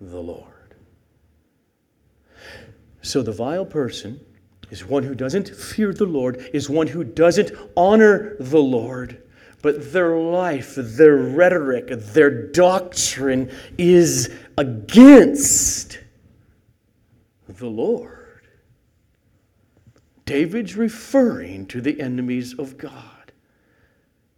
the 0.00 0.20
Lord. 0.20 0.55
So 3.06 3.22
the 3.22 3.30
vile 3.30 3.64
person 3.64 4.20
is 4.68 4.84
one 4.84 5.04
who 5.04 5.14
doesn't 5.14 5.48
fear 5.48 5.92
the 5.92 6.06
Lord, 6.06 6.50
is 6.52 6.68
one 6.68 6.88
who 6.88 7.04
doesn't 7.04 7.52
honor 7.76 8.34
the 8.40 8.58
Lord, 8.58 9.22
but 9.62 9.92
their 9.92 10.16
life, 10.16 10.74
their 10.74 11.16
rhetoric, 11.16 11.86
their 11.86 12.48
doctrine 12.50 13.52
is 13.78 14.34
against 14.58 16.00
the 17.46 17.68
Lord. 17.68 18.48
David's 20.24 20.74
referring 20.74 21.66
to 21.66 21.80
the 21.80 22.00
enemies 22.00 22.58
of 22.58 22.76
God. 22.76 23.32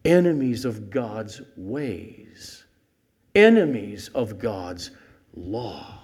enemies 0.05 0.65
of 0.65 0.91
God's 0.91 1.41
ways, 1.57 2.65
enemies 3.35 4.09
of 4.15 4.39
God's 4.39 4.91
law, 5.35 5.98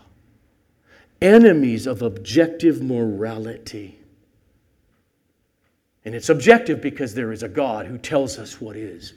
enemies 1.21 1.87
of 1.87 2.03
objective 2.03 2.83
morality. 2.83 3.99
And 6.05 6.15
it's 6.15 6.29
objective 6.29 6.81
because 6.81 7.15
there 7.15 7.33
is 7.33 7.43
a 7.43 7.49
God 7.49 7.87
who 7.87 7.99
tells 7.99 8.39
us 8.39 8.61
what 8.61 8.77
is 8.77 9.15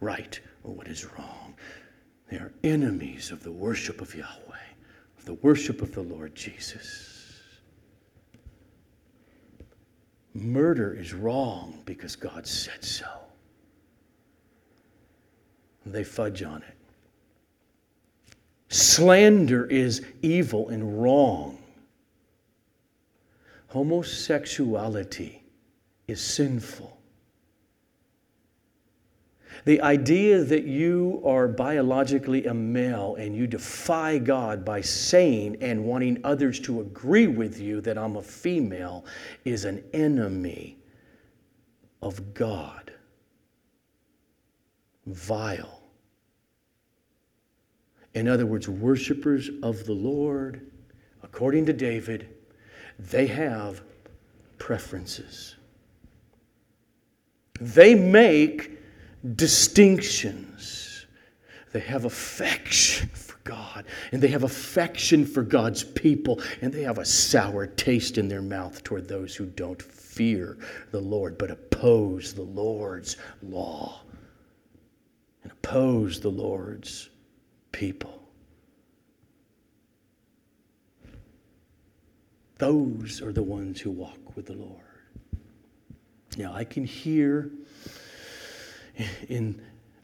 right 0.00 0.38
or 0.62 0.72
what 0.74 0.88
is 0.88 1.04
wrong. 1.04 1.54
They 2.30 2.38
are 2.38 2.52
enemies 2.64 3.30
of 3.30 3.42
the 3.42 3.52
worship 3.52 4.00
of 4.00 4.14
Yahweh, 4.14 4.56
of 5.18 5.24
the 5.24 5.34
worship 5.34 5.82
of 5.82 5.92
the 5.92 6.02
Lord 6.02 6.34
Jesus. 6.34 7.12
Murder 10.34 10.94
is 10.94 11.14
wrong 11.14 11.82
because 11.84 12.16
God 12.16 12.46
said 12.46 12.84
so. 12.84 13.06
They 15.86 16.04
fudge 16.04 16.42
on 16.42 16.62
it. 16.62 16.75
Slander 18.68 19.66
is 19.66 20.04
evil 20.22 20.68
and 20.68 21.02
wrong. 21.02 21.58
Homosexuality 23.68 25.42
is 26.08 26.20
sinful. 26.20 26.96
The 29.64 29.80
idea 29.80 30.44
that 30.44 30.64
you 30.64 31.20
are 31.24 31.48
biologically 31.48 32.46
a 32.46 32.54
male 32.54 33.16
and 33.16 33.34
you 33.34 33.46
defy 33.48 34.18
God 34.18 34.64
by 34.64 34.80
saying 34.80 35.56
and 35.60 35.84
wanting 35.84 36.20
others 36.22 36.60
to 36.60 36.80
agree 36.80 37.26
with 37.26 37.60
you 37.60 37.80
that 37.80 37.98
I'm 37.98 38.16
a 38.16 38.22
female 38.22 39.04
is 39.44 39.64
an 39.64 39.82
enemy 39.92 40.78
of 42.00 42.34
God. 42.34 42.92
Vile. 45.06 45.75
In 48.16 48.28
other 48.28 48.46
words, 48.46 48.66
worshipers 48.66 49.50
of 49.62 49.84
the 49.84 49.92
Lord, 49.92 50.70
according 51.22 51.66
to 51.66 51.74
David, 51.74 52.26
they 52.98 53.26
have 53.26 53.82
preferences. 54.56 55.54
They 57.60 57.94
make 57.94 58.78
distinctions. 59.36 61.04
They 61.72 61.80
have 61.80 62.06
affection 62.06 63.08
for 63.12 63.36
God, 63.44 63.84
and 64.12 64.22
they 64.22 64.28
have 64.28 64.44
affection 64.44 65.26
for 65.26 65.42
God's 65.42 65.84
people, 65.84 66.40
and 66.62 66.72
they 66.72 66.84
have 66.84 66.96
a 66.96 67.04
sour 67.04 67.66
taste 67.66 68.16
in 68.16 68.28
their 68.28 68.40
mouth 68.40 68.82
toward 68.82 69.06
those 69.08 69.36
who 69.36 69.44
don't 69.44 69.82
fear 69.82 70.56
the 70.90 71.00
Lord 71.00 71.36
but 71.36 71.50
oppose 71.50 72.32
the 72.32 72.40
Lord's 72.40 73.18
law 73.42 74.00
and 75.42 75.52
oppose 75.52 76.18
the 76.18 76.30
Lord's 76.30 77.10
people. 77.76 78.22
Those 82.56 83.20
are 83.20 83.34
the 83.34 83.42
ones 83.42 83.78
who 83.82 83.90
walk 83.90 84.34
with 84.34 84.46
the 84.46 84.54
Lord. 84.54 84.80
Now, 86.38 86.54
I 86.54 86.64
can 86.64 86.86
hear 86.86 87.50
in 89.28 89.60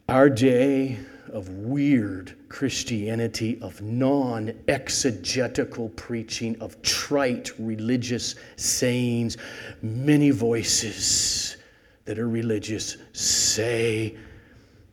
our 0.07 0.29
day 0.29 0.99
of 1.31 1.49
weird 1.49 2.35
Christianity, 2.47 3.57
of 3.59 3.81
non 3.81 4.53
exegetical 4.67 5.89
preaching, 5.89 6.55
of 6.61 6.79
trite 6.83 7.49
religious 7.57 8.35
sayings, 8.55 9.37
many 9.81 10.29
voices 10.29 11.57
that 12.05 12.19
are 12.19 12.29
religious 12.29 12.97
say 13.13 14.15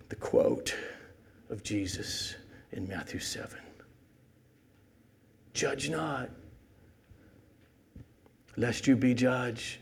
the 0.08 0.16
quote 0.16 0.74
of 1.50 1.62
Jesus 1.62 2.36
in 2.72 2.86
Matthew 2.88 3.20
7 3.20 3.58
Judge 5.52 5.90
not, 5.90 6.30
lest 8.56 8.86
you 8.86 8.94
be 8.94 9.14
judged. 9.14 9.78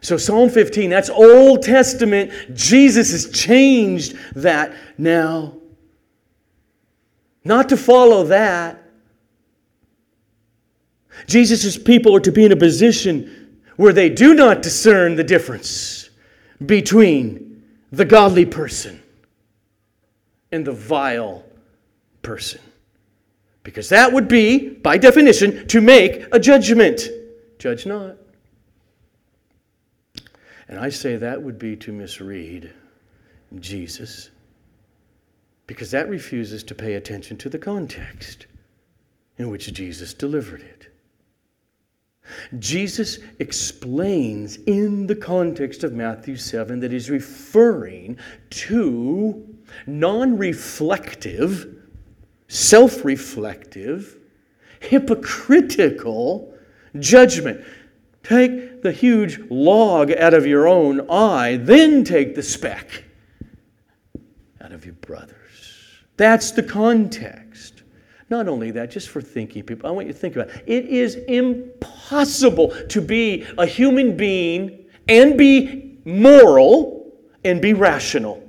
So, 0.00 0.16
Psalm 0.16 0.48
15, 0.48 0.90
that's 0.90 1.10
Old 1.10 1.62
Testament. 1.62 2.32
Jesus 2.54 3.10
has 3.10 3.30
changed 3.30 4.16
that 4.34 4.74
now. 4.96 5.54
Not 7.44 7.68
to 7.68 7.76
follow 7.76 8.24
that. 8.24 8.82
Jesus' 11.26 11.76
people 11.76 12.16
are 12.16 12.20
to 12.20 12.32
be 12.32 12.44
in 12.44 12.52
a 12.52 12.56
position 12.56 13.60
where 13.76 13.92
they 13.92 14.08
do 14.08 14.34
not 14.34 14.62
discern 14.62 15.16
the 15.16 15.24
difference 15.24 16.10
between 16.64 17.62
the 17.90 18.04
godly 18.04 18.46
person 18.46 19.01
and 20.52 20.64
the 20.64 20.72
vile 20.72 21.44
person. 22.22 22.60
Because 23.64 23.88
that 23.88 24.12
would 24.12 24.28
be, 24.28 24.68
by 24.68 24.98
definition, 24.98 25.66
to 25.68 25.80
make 25.80 26.26
a 26.32 26.38
judgment. 26.38 27.08
Judge 27.58 27.86
not. 27.86 28.16
And 30.68 30.78
I 30.78 30.88
say 30.88 31.16
that 31.16 31.42
would 31.42 31.58
be 31.58 31.76
to 31.76 31.92
misread 31.92 32.72
Jesus 33.60 34.30
because 35.66 35.90
that 35.90 36.08
refuses 36.08 36.64
to 36.64 36.74
pay 36.74 36.94
attention 36.94 37.36
to 37.38 37.48
the 37.48 37.58
context 37.58 38.46
in 39.38 39.48
which 39.48 39.72
Jesus 39.72 40.14
delivered 40.14 40.62
it. 40.62 40.88
Jesus 42.58 43.18
explains 43.38 44.56
in 44.56 45.06
the 45.06 45.16
context 45.16 45.84
of 45.84 45.92
Matthew 45.92 46.36
7 46.36 46.80
that 46.80 46.92
he's 46.92 47.10
referring 47.10 48.18
to 48.50 49.51
non 49.86 50.36
reflective, 50.36 51.82
self 52.48 53.04
reflective, 53.04 54.18
hypocritical 54.80 56.54
judgment. 56.98 57.64
Take 58.22 58.82
the 58.82 58.92
huge 58.92 59.40
log 59.50 60.12
out 60.12 60.34
of 60.34 60.46
your 60.46 60.68
own 60.68 61.10
eye, 61.10 61.56
then 61.56 62.04
take 62.04 62.34
the 62.34 62.42
speck 62.42 63.04
out 64.60 64.72
of 64.72 64.84
your 64.84 64.94
brother's. 64.94 65.36
That's 66.16 66.52
the 66.52 66.62
context. 66.62 67.82
Not 68.30 68.48
only 68.48 68.70
that, 68.70 68.90
just 68.90 69.08
for 69.08 69.20
thinking 69.20 69.62
people, 69.64 69.88
I 69.88 69.92
want 69.92 70.06
you 70.06 70.12
to 70.12 70.18
think 70.18 70.36
about 70.36 70.48
it. 70.48 70.62
It 70.66 70.86
is 70.86 71.16
impossible 71.28 72.68
to 72.88 73.00
be 73.00 73.46
a 73.58 73.66
human 73.66 74.16
being 74.16 74.86
and 75.08 75.36
be 75.36 75.98
moral 76.04 77.12
and 77.44 77.60
be 77.60 77.74
rational 77.74 78.42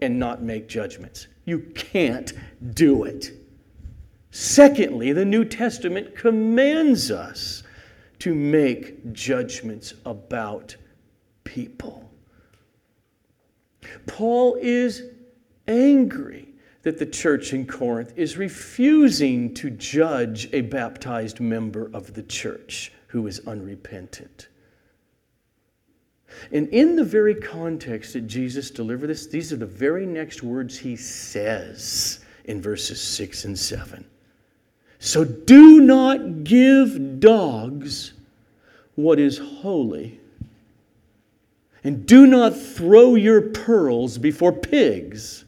and 0.00 0.18
not 0.18 0.42
make 0.42 0.68
judgments. 0.68 1.28
You 1.44 1.60
can't 1.74 2.32
do 2.74 3.04
it. 3.04 3.32
Secondly, 4.30 5.12
the 5.12 5.24
New 5.24 5.44
Testament 5.44 6.14
commands 6.14 7.10
us 7.10 7.62
to 8.18 8.34
make 8.34 9.12
judgments 9.12 9.94
about 10.04 10.76
people. 11.44 12.10
Paul 14.06 14.56
is 14.60 15.02
angry 15.66 16.48
that 16.82 16.98
the 16.98 17.06
church 17.06 17.52
in 17.52 17.66
Corinth 17.66 18.12
is 18.16 18.36
refusing 18.36 19.54
to 19.54 19.70
judge 19.70 20.48
a 20.52 20.62
baptized 20.62 21.40
member 21.40 21.90
of 21.92 22.14
the 22.14 22.22
church 22.22 22.92
who 23.08 23.26
is 23.26 23.40
unrepentant. 23.46 24.48
And 26.52 26.68
in 26.68 26.96
the 26.96 27.04
very 27.04 27.34
context 27.34 28.12
that 28.12 28.26
Jesus 28.26 28.70
delivered 28.70 29.08
this, 29.08 29.26
these 29.26 29.52
are 29.52 29.56
the 29.56 29.66
very 29.66 30.06
next 30.06 30.42
words 30.42 30.78
he 30.78 30.96
says 30.96 32.20
in 32.44 32.60
verses 32.60 33.00
6 33.00 33.44
and 33.44 33.58
7. 33.58 34.04
So 34.98 35.24
do 35.24 35.80
not 35.80 36.44
give 36.44 37.20
dogs 37.20 38.12
what 38.94 39.18
is 39.18 39.38
holy. 39.38 40.20
And 41.84 42.04
do 42.06 42.26
not 42.26 42.56
throw 42.56 43.14
your 43.14 43.40
pearls 43.40 44.18
before 44.18 44.52
pigs, 44.52 45.44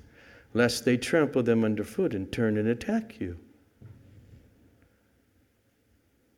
lest 0.55 0.85
they 0.85 0.97
trample 0.97 1.43
them 1.43 1.65
underfoot 1.65 2.15
and 2.15 2.31
turn 2.31 2.57
and 2.57 2.69
attack 2.69 3.21
you. 3.21 3.37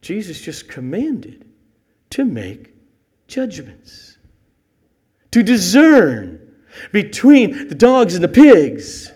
Jesus 0.01 0.41
just 0.41 0.69
commanded 0.69 1.45
to 2.11 2.25
make 2.25 2.75
judgments, 3.29 4.12
to 5.33 5.43
discern 5.43 6.39
between 6.93 7.69
the 7.69 7.75
dogs 7.75 8.15
and 8.15 8.23
the 8.23 8.29
pigs. 8.29 9.11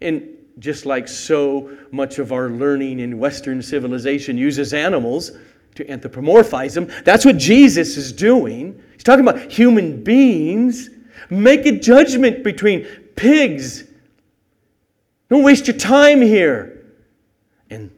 And 0.00 0.28
just 0.58 0.86
like 0.86 1.08
so 1.08 1.76
much 1.90 2.18
of 2.18 2.32
our 2.32 2.48
learning 2.48 3.00
in 3.00 3.18
Western 3.18 3.62
civilization 3.62 4.36
uses 4.36 4.74
animals 4.74 5.32
to 5.74 5.84
anthropomorphize 5.86 6.74
them, 6.74 6.88
that's 7.04 7.24
what 7.24 7.36
Jesus 7.36 7.96
is 7.96 8.12
doing. 8.12 8.80
He's 8.92 9.02
talking 9.02 9.26
about 9.26 9.50
human 9.50 10.04
beings. 10.04 10.90
Make 11.30 11.66
a 11.66 11.72
judgment 11.72 12.44
between 12.44 12.84
pigs. 13.16 13.84
Don't 15.30 15.42
waste 15.42 15.66
your 15.66 15.76
time 15.76 16.20
here. 16.20 16.86
And 17.70 17.90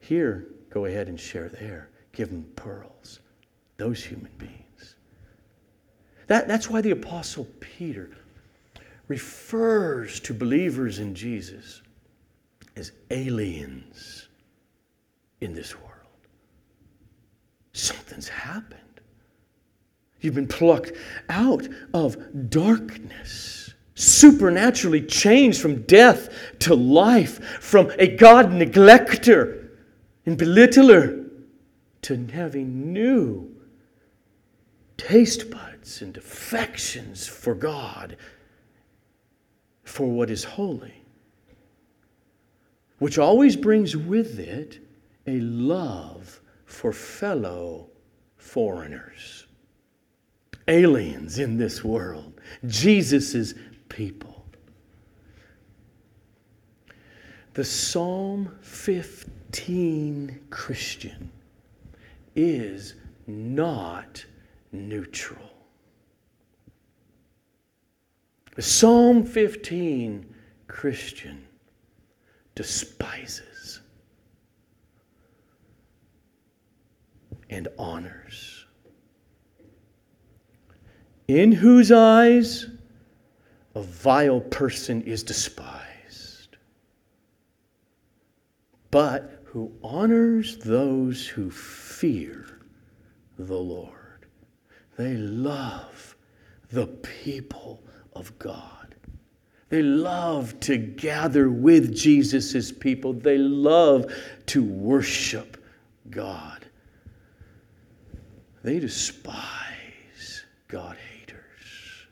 here, 0.00 0.48
go 0.70 0.84
ahead 0.84 1.08
and 1.08 1.18
share 1.18 1.48
there. 1.48 1.88
Give 2.12 2.28
them 2.28 2.44
pearls. 2.56 3.20
Those 3.76 4.04
human 4.04 4.30
beings. 4.38 4.67
That, 6.28 6.46
that's 6.46 6.70
why 6.70 6.80
the 6.80 6.92
Apostle 6.92 7.46
Peter 7.58 8.10
refers 9.08 10.20
to 10.20 10.34
believers 10.34 10.98
in 10.98 11.14
Jesus 11.14 11.82
as 12.76 12.92
aliens 13.10 14.28
in 15.40 15.54
this 15.54 15.74
world. 15.74 15.88
Something's 17.72 18.28
happened. 18.28 18.80
You've 20.20 20.34
been 20.34 20.48
plucked 20.48 20.92
out 21.30 21.66
of 21.94 22.50
darkness, 22.50 23.72
supernaturally 23.94 25.02
changed 25.02 25.60
from 25.60 25.82
death 25.82 26.28
to 26.60 26.74
life, 26.74 27.42
from 27.60 27.90
a 27.98 28.16
God 28.16 28.50
neglecter 28.50 29.68
and 30.26 30.36
belittler 30.36 31.30
to 32.02 32.26
having 32.26 32.92
new 32.92 33.57
taste 34.98 35.50
buds 35.50 36.02
and 36.02 36.16
affections 36.18 37.26
for 37.26 37.54
God, 37.54 38.18
for 39.84 40.06
what 40.06 40.28
is 40.28 40.44
holy, 40.44 41.02
which 42.98 43.18
always 43.18 43.56
brings 43.56 43.96
with 43.96 44.38
it 44.38 44.80
a 45.26 45.40
love 45.40 46.40
for 46.66 46.92
fellow 46.92 47.88
foreigners, 48.36 49.46
aliens 50.66 51.38
in 51.38 51.56
this 51.56 51.82
world, 51.82 52.40
Jesus' 52.66 53.54
people. 53.88 54.44
The 57.54 57.64
Psalm 57.64 58.56
15 58.60 60.40
Christian 60.50 61.32
is 62.36 62.94
not 63.26 64.24
neutral. 64.72 65.50
Psalm 68.58 69.24
15 69.24 70.34
Christian 70.66 71.46
despises 72.54 73.80
and 77.50 77.68
honors. 77.78 78.66
In 81.28 81.52
whose 81.52 81.92
eyes 81.92 82.66
a 83.74 83.82
vile 83.82 84.40
person 84.40 85.02
is 85.02 85.22
despised, 85.22 86.56
but 88.90 89.42
who 89.44 89.72
honors 89.82 90.56
those 90.58 91.26
who 91.26 91.50
fear 91.50 92.60
the 93.38 93.56
Lord. 93.56 93.97
They 94.98 95.14
love 95.14 96.16
the 96.72 96.88
people 96.88 97.80
of 98.14 98.36
God. 98.40 98.96
They 99.68 99.80
love 99.80 100.58
to 100.60 100.76
gather 100.76 101.48
with 101.48 101.94
Jesus' 101.94 102.72
people. 102.72 103.12
They 103.12 103.38
love 103.38 104.12
to 104.46 104.64
worship 104.64 105.56
God. 106.10 106.66
They 108.64 108.80
despise 108.80 110.44
God 110.66 110.96
haters. 110.96 112.06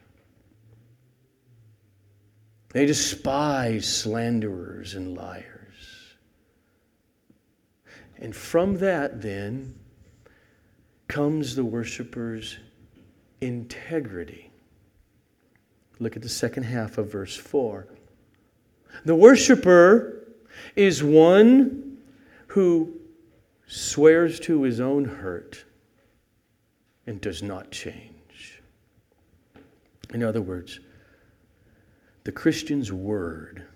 They 2.72 2.86
despise 2.86 3.84
slanderers 3.92 4.94
and 4.94 5.16
liars. 5.16 5.44
And 8.18 8.34
from 8.34 8.76
that, 8.76 9.22
then, 9.22 9.74
comes 11.08 11.56
the 11.56 11.64
worshiper's 11.64 12.58
integrity. 13.40 14.50
Look 15.98 16.16
at 16.16 16.22
the 16.22 16.28
second 16.28 16.64
half 16.64 16.98
of 16.98 17.10
verse 17.10 17.36
4. 17.36 17.86
The 19.04 19.14
worshiper 19.14 20.26
is 20.74 21.02
one 21.02 21.98
who 22.48 22.94
swears 23.66 24.40
to 24.40 24.62
his 24.62 24.80
own 24.80 25.04
hurt 25.04 25.64
and 27.06 27.20
does 27.20 27.42
not 27.42 27.70
change. 27.70 28.62
In 30.12 30.22
other 30.22 30.40
words, 30.40 30.80
the 32.24 32.32
Christian's 32.32 32.92
word 32.92 33.66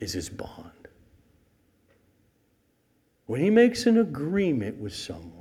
is 0.00 0.12
his 0.12 0.28
bond. 0.28 0.70
When 3.26 3.40
he 3.40 3.50
makes 3.50 3.86
an 3.86 3.98
agreement 3.98 4.78
with 4.78 4.94
someone, 4.94 5.33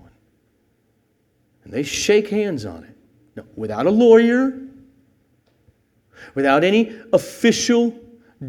and 1.64 1.74
they 1.74 1.84
shake 1.84 2.30
hands 2.30 2.66
on 2.66 2.84
it. 2.84 2.96
No, 3.36 3.46
without 3.56 3.86
a 3.86 3.92
lawyer, 3.92 4.60
without 6.36 6.64
any 6.64 6.96
official 7.12 7.98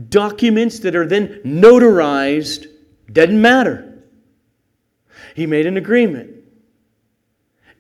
documents 0.08 0.80
that 0.80 0.96
are 0.96 1.06
then 1.06 1.40
notarized, 1.44 2.66
doesn't 3.12 3.40
matter. 3.40 4.02
He 5.34 5.46
made 5.46 5.66
an 5.66 5.76
agreement 5.76 6.30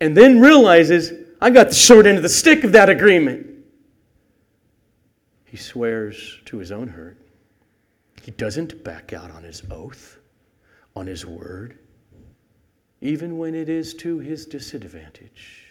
and 0.00 0.16
then 0.16 0.40
realizes, 0.40 1.12
I 1.40 1.50
got 1.50 1.68
the 1.68 1.74
short 1.74 2.06
end 2.06 2.16
of 2.16 2.22
the 2.22 2.28
stick 2.28 2.64
of 2.64 2.72
that 2.72 2.88
agreement. 2.88 3.46
He 5.44 5.56
swears 5.56 6.40
to 6.46 6.58
his 6.58 6.72
own 6.72 6.88
hurt. 6.88 7.18
He 8.22 8.30
doesn't 8.32 8.82
back 8.82 9.12
out 9.12 9.30
on 9.30 9.42
his 9.44 9.62
oath, 9.70 10.18
on 10.96 11.06
his 11.06 11.26
word 11.26 11.78
even 13.04 13.36
when 13.36 13.54
it 13.54 13.68
is 13.68 13.92
to 13.92 14.18
his 14.18 14.46
disadvantage. 14.46 15.66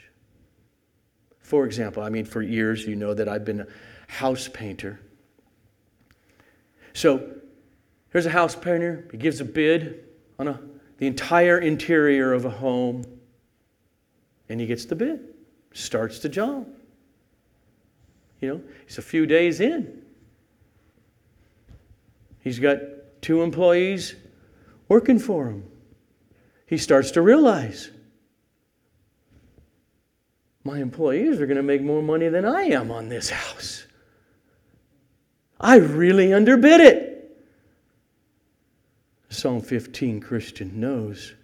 For 1.39 1.65
example, 1.65 2.03
I 2.03 2.09
mean, 2.09 2.25
for 2.25 2.43
years, 2.43 2.85
you 2.85 2.95
know 2.95 3.15
that 3.15 3.27
I've 3.27 3.43
been 3.43 3.61
a 3.61 3.67
house 4.07 4.47
painter. 4.47 4.99
So 6.93 7.27
here's 8.11 8.27
a 8.27 8.29
house 8.29 8.55
painter, 8.55 9.07
he 9.11 9.17
gives 9.17 9.41
a 9.41 9.45
bid 9.45 10.05
on 10.37 10.47
a, 10.47 10.61
the 10.99 11.07
entire 11.07 11.57
interior 11.57 12.33
of 12.33 12.45
a 12.45 12.51
home, 12.51 13.03
and 14.47 14.61
he 14.61 14.67
gets 14.67 14.85
the 14.85 14.95
bid, 14.95 15.33
starts 15.73 16.19
the 16.19 16.29
job. 16.29 16.67
You 18.41 18.49
know, 18.49 18.61
he's 18.85 18.99
a 18.99 19.01
few 19.01 19.25
days 19.25 19.59
in. 19.59 20.03
He's 22.41 22.59
got 22.59 22.77
two 23.23 23.41
employees 23.41 24.13
working 24.87 25.17
for 25.17 25.47
him 25.47 25.63
he 26.73 26.77
starts 26.79 27.11
to 27.11 27.21
realize 27.21 27.91
my 30.63 30.79
employees 30.79 31.39
are 31.39 31.45
going 31.45 31.57
to 31.57 31.61
make 31.61 31.83
more 31.83 32.01
money 32.01 32.29
than 32.29 32.45
I 32.45 32.63
am 32.63 32.89
on 32.89 33.09
this 33.09 33.29
house. 33.29 33.85
I 35.59 35.75
really 35.75 36.33
underbid 36.33 36.81
it. 36.81 37.45
Psalm 39.29 39.61
15 39.61 40.19
Christian 40.19 40.79
knows 40.79 41.35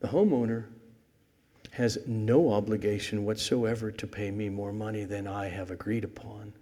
the 0.00 0.08
homeowner 0.08 0.64
has 1.72 1.98
no 2.06 2.50
obligation 2.54 3.26
whatsoever 3.26 3.90
to 3.90 4.06
pay 4.06 4.30
me 4.30 4.48
more 4.48 4.72
money 4.72 5.04
than 5.04 5.26
I 5.26 5.48
have 5.48 5.70
agreed 5.70 6.04
upon. 6.04 6.54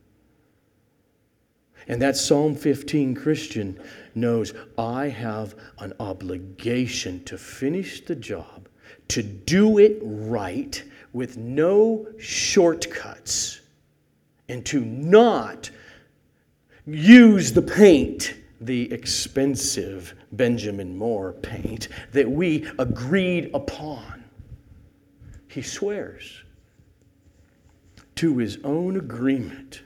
And 1.86 2.02
that 2.02 2.16
Psalm 2.16 2.54
15 2.54 3.14
Christian 3.14 3.80
knows 4.14 4.52
I 4.76 5.08
have 5.08 5.54
an 5.78 5.92
obligation 6.00 7.22
to 7.24 7.38
finish 7.38 8.04
the 8.04 8.16
job, 8.16 8.68
to 9.08 9.22
do 9.22 9.78
it 9.78 9.98
right 10.02 10.82
with 11.12 11.36
no 11.36 12.06
shortcuts, 12.18 13.60
and 14.48 14.64
to 14.66 14.80
not 14.80 15.70
use 16.86 17.52
the 17.52 17.62
paint, 17.62 18.34
the 18.60 18.90
expensive 18.92 20.14
Benjamin 20.32 20.96
Moore 20.96 21.32
paint 21.34 21.88
that 22.12 22.30
we 22.30 22.68
agreed 22.78 23.50
upon. 23.54 24.24
He 25.48 25.62
swears 25.62 26.42
to 28.16 28.36
his 28.38 28.58
own 28.64 28.96
agreement 28.96 29.82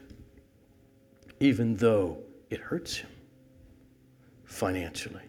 even 1.43 1.75
though 1.75 2.17
it 2.51 2.61
hurts 2.61 2.99
him 2.99 3.11
financially. 4.45 5.25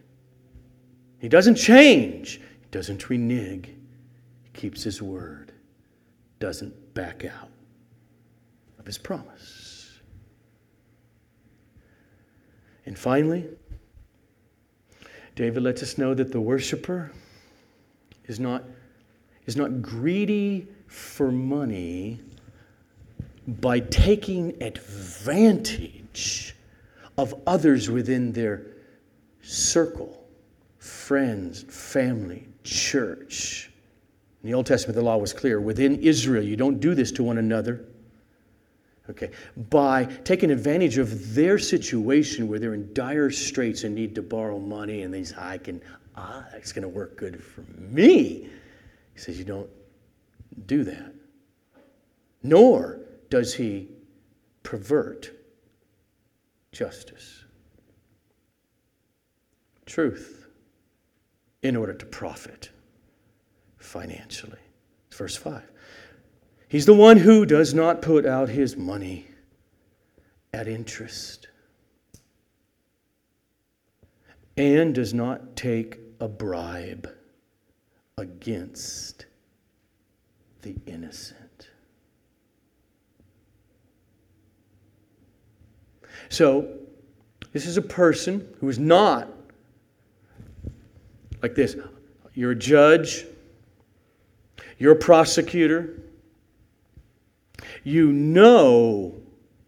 He 1.18 1.28
doesn't 1.28 1.56
change, 1.56 2.36
he 2.36 2.68
doesn't 2.70 3.10
renege, 3.10 3.66
he 4.44 4.50
keeps 4.54 4.84
his 4.84 5.02
word, 5.02 5.52
doesn't 6.40 6.94
back 6.94 7.26
out 7.26 7.50
of 8.78 8.86
his 8.86 9.00
promise. 9.00 10.02
And 12.86 12.98
finally, 13.00 13.48
David 15.36 15.64
lets 15.64 15.82
us 15.82 15.98
know 15.98 16.14
that 16.14 16.32
the 16.32 16.40
worshiper 16.40 17.12
is 18.26 18.40
not, 18.40 18.64
is 19.48 19.58
not 19.58 19.82
greedy 19.82 20.68
for 20.86 21.32
money 21.32 22.20
by 23.48 23.80
taking 23.80 24.62
advantage 24.62 26.03
of 27.18 27.34
others 27.46 27.90
within 27.90 28.32
their 28.32 28.66
circle 29.42 30.24
friends, 30.84 31.64
family, 31.70 32.46
church. 32.64 33.72
In 34.44 34.50
the 34.50 34.54
Old 34.54 34.66
Testament, 34.66 34.96
the 34.98 35.02
law 35.02 35.16
was 35.16 35.32
clear. 35.32 35.62
Within 35.62 35.96
Israel, 36.02 36.44
you 36.44 36.58
don't 36.58 36.82
do 36.82 36.94
this 36.94 37.10
to 37.14 37.24
one 37.24 37.38
another. 37.38 37.86
Okay, 39.10 39.32
by 39.70 40.06
taking 40.06 40.52
advantage 40.52 40.98
of 40.98 41.36
their 41.36 41.58
situation 41.58 42.48
where 42.48 42.60
they're 42.60 42.74
in 42.74 42.94
dire 42.94 43.30
straits 43.30 43.84
and 43.84 43.96
need 43.96 44.16
to 44.16 44.22
borrow 44.22 44.60
money, 44.60 45.04
and 45.04 45.14
they 45.14 45.24
say, 45.24 45.36
I 45.38 45.58
can, 45.58 45.82
ah, 46.16 46.46
it's 46.54 46.72
going 46.74 46.84
to 46.84 46.90
work 46.90 47.18
good 47.18 47.42
for 47.42 47.62
me. 47.78 48.50
He 49.14 49.20
says, 49.20 49.38
You 49.38 49.46
don't 49.46 49.70
do 50.66 50.84
that. 50.84 51.14
Nor 52.44 53.00
does 53.30 53.54
he 53.54 53.90
pervert 54.64 55.32
justice, 56.74 57.46
truth, 59.86 60.48
in 61.62 61.78
order 61.78 61.94
to 61.94 62.06
profit 62.06 62.70
financially. 63.78 64.60
Verse 65.12 65.38
5. 65.38 65.62
He's 66.68 66.86
the 66.86 66.94
one 66.94 67.18
who 67.18 67.46
does 67.46 67.74
not 67.74 68.02
put 68.02 68.26
out 68.26 68.50
his 68.50 68.76
money 68.76 69.28
at 70.52 70.68
interest 70.68 71.48
and 74.58 74.94
does 74.94 75.14
not 75.14 75.56
take 75.56 76.00
a 76.20 76.28
bribe 76.28 77.10
against 78.18 79.26
the 80.62 80.76
innocent. 80.86 81.43
So, 86.30 86.68
this 87.52 87.66
is 87.66 87.78
a 87.78 87.82
person 87.82 88.48
who 88.60 88.70
is 88.70 88.80
not 88.80 89.30
like 91.42 91.56
this. 91.56 91.76
You're 92.34 92.52
a 92.52 92.56
judge, 92.56 93.26
you're 94.80 94.94
a 94.94 94.98
prosecutor, 94.98 96.02
you 97.84 98.12
know, 98.12 99.14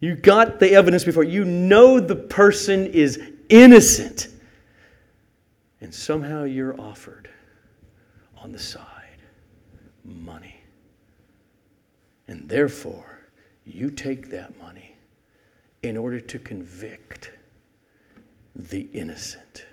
you 0.00 0.16
got 0.16 0.58
the 0.58 0.72
evidence 0.72 1.04
before, 1.04 1.22
you 1.22 1.44
know 1.44 2.00
the 2.00 2.16
person 2.16 2.86
is 2.86 3.20
innocent. 3.48 4.28
And 5.80 5.94
somehow 5.94 6.44
you're 6.44 6.78
offered 6.80 7.28
on 8.38 8.50
the 8.50 8.58
side 8.58 9.20
money. 10.04 10.60
And 12.26 12.48
therefore, 12.48 13.28
you 13.64 13.90
take 13.90 14.30
that 14.30 14.58
money 14.58 14.95
in 15.86 15.96
order 15.96 16.20
to 16.20 16.38
convict 16.38 17.30
the 18.54 18.88
innocent. 18.92 19.66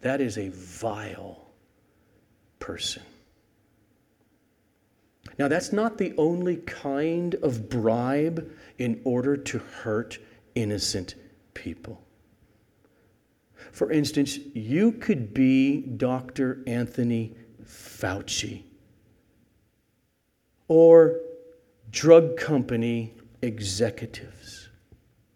That 0.00 0.20
is 0.20 0.38
a 0.38 0.48
vile 0.50 1.50
person. 2.58 3.02
Now, 5.38 5.48
that's 5.48 5.72
not 5.72 5.98
the 5.98 6.14
only 6.16 6.58
kind 6.58 7.34
of 7.36 7.68
bribe 7.68 8.50
in 8.78 9.00
order 9.04 9.36
to 9.36 9.58
hurt 9.58 10.18
innocent 10.54 11.14
people. 11.54 12.00
For 13.72 13.90
instance, 13.90 14.38
you 14.54 14.92
could 14.92 15.34
be 15.34 15.80
Dr. 15.80 16.62
Anthony 16.66 17.34
Fauci 17.64 18.62
or 20.68 21.20
drug 21.90 22.36
company 22.36 23.14
executives 23.44 24.68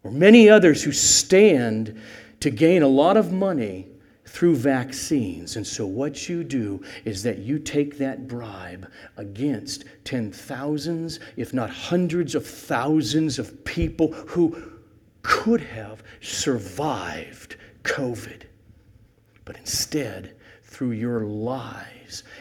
or 0.03 0.11
many 0.11 0.49
others 0.49 0.83
who 0.83 0.91
stand 0.91 2.01
to 2.39 2.49
gain 2.49 2.81
a 2.81 2.87
lot 2.87 3.17
of 3.17 3.31
money 3.31 3.87
through 4.25 4.55
vaccines. 4.55 5.55
And 5.55 5.65
so, 5.65 5.85
what 5.85 6.29
you 6.29 6.43
do 6.43 6.83
is 7.03 7.23
that 7.23 7.39
you 7.39 7.59
take 7.59 7.97
that 7.97 8.27
bribe 8.27 8.89
against 9.17 9.85
ten 10.03 10.31
thousands, 10.31 11.19
if 11.35 11.53
not 11.53 11.69
hundreds 11.69 12.35
of 12.35 12.45
thousands 12.45 13.39
of 13.39 13.63
people 13.65 14.13
who 14.13 14.61
could 15.21 15.61
have 15.61 16.03
survived 16.21 17.57
COVID. 17.83 18.43
But 19.45 19.57
instead, 19.57 20.35
through 20.63 20.91
your 20.91 21.25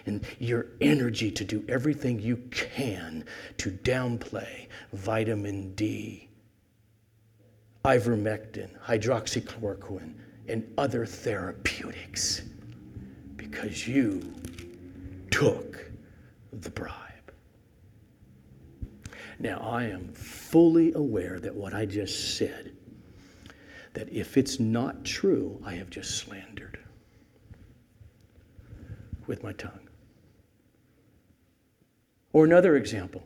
and 0.06 0.24
your 0.38 0.66
energy 0.80 1.30
to 1.30 1.44
do 1.44 1.64
everything 1.68 2.18
you 2.20 2.36
can 2.50 3.24
to 3.58 3.70
downplay 3.70 4.68
vitamin 4.92 5.74
D, 5.74 6.28
ivermectin, 7.84 8.70
hydroxychloroquine, 8.84 10.14
and 10.48 10.66
other 10.78 11.04
therapeutics 11.04 12.42
because 13.36 13.86
you 13.86 14.34
took 15.30 15.90
the 16.52 16.70
bribe. 16.70 16.94
Now, 19.38 19.58
I 19.60 19.84
am 19.84 20.12
fully 20.14 20.92
aware 20.94 21.38
that 21.38 21.54
what 21.54 21.72
I 21.72 21.86
just 21.86 22.36
said, 22.36 22.72
that 23.94 24.12
if 24.12 24.36
it's 24.36 24.58
not 24.58 25.04
true, 25.04 25.62
I 25.64 25.74
have 25.74 25.90
just 25.90 26.18
slandered 26.18 26.67
with 29.28 29.42
my 29.42 29.52
tongue. 29.52 29.88
Or 32.32 32.44
another 32.44 32.76
example, 32.76 33.22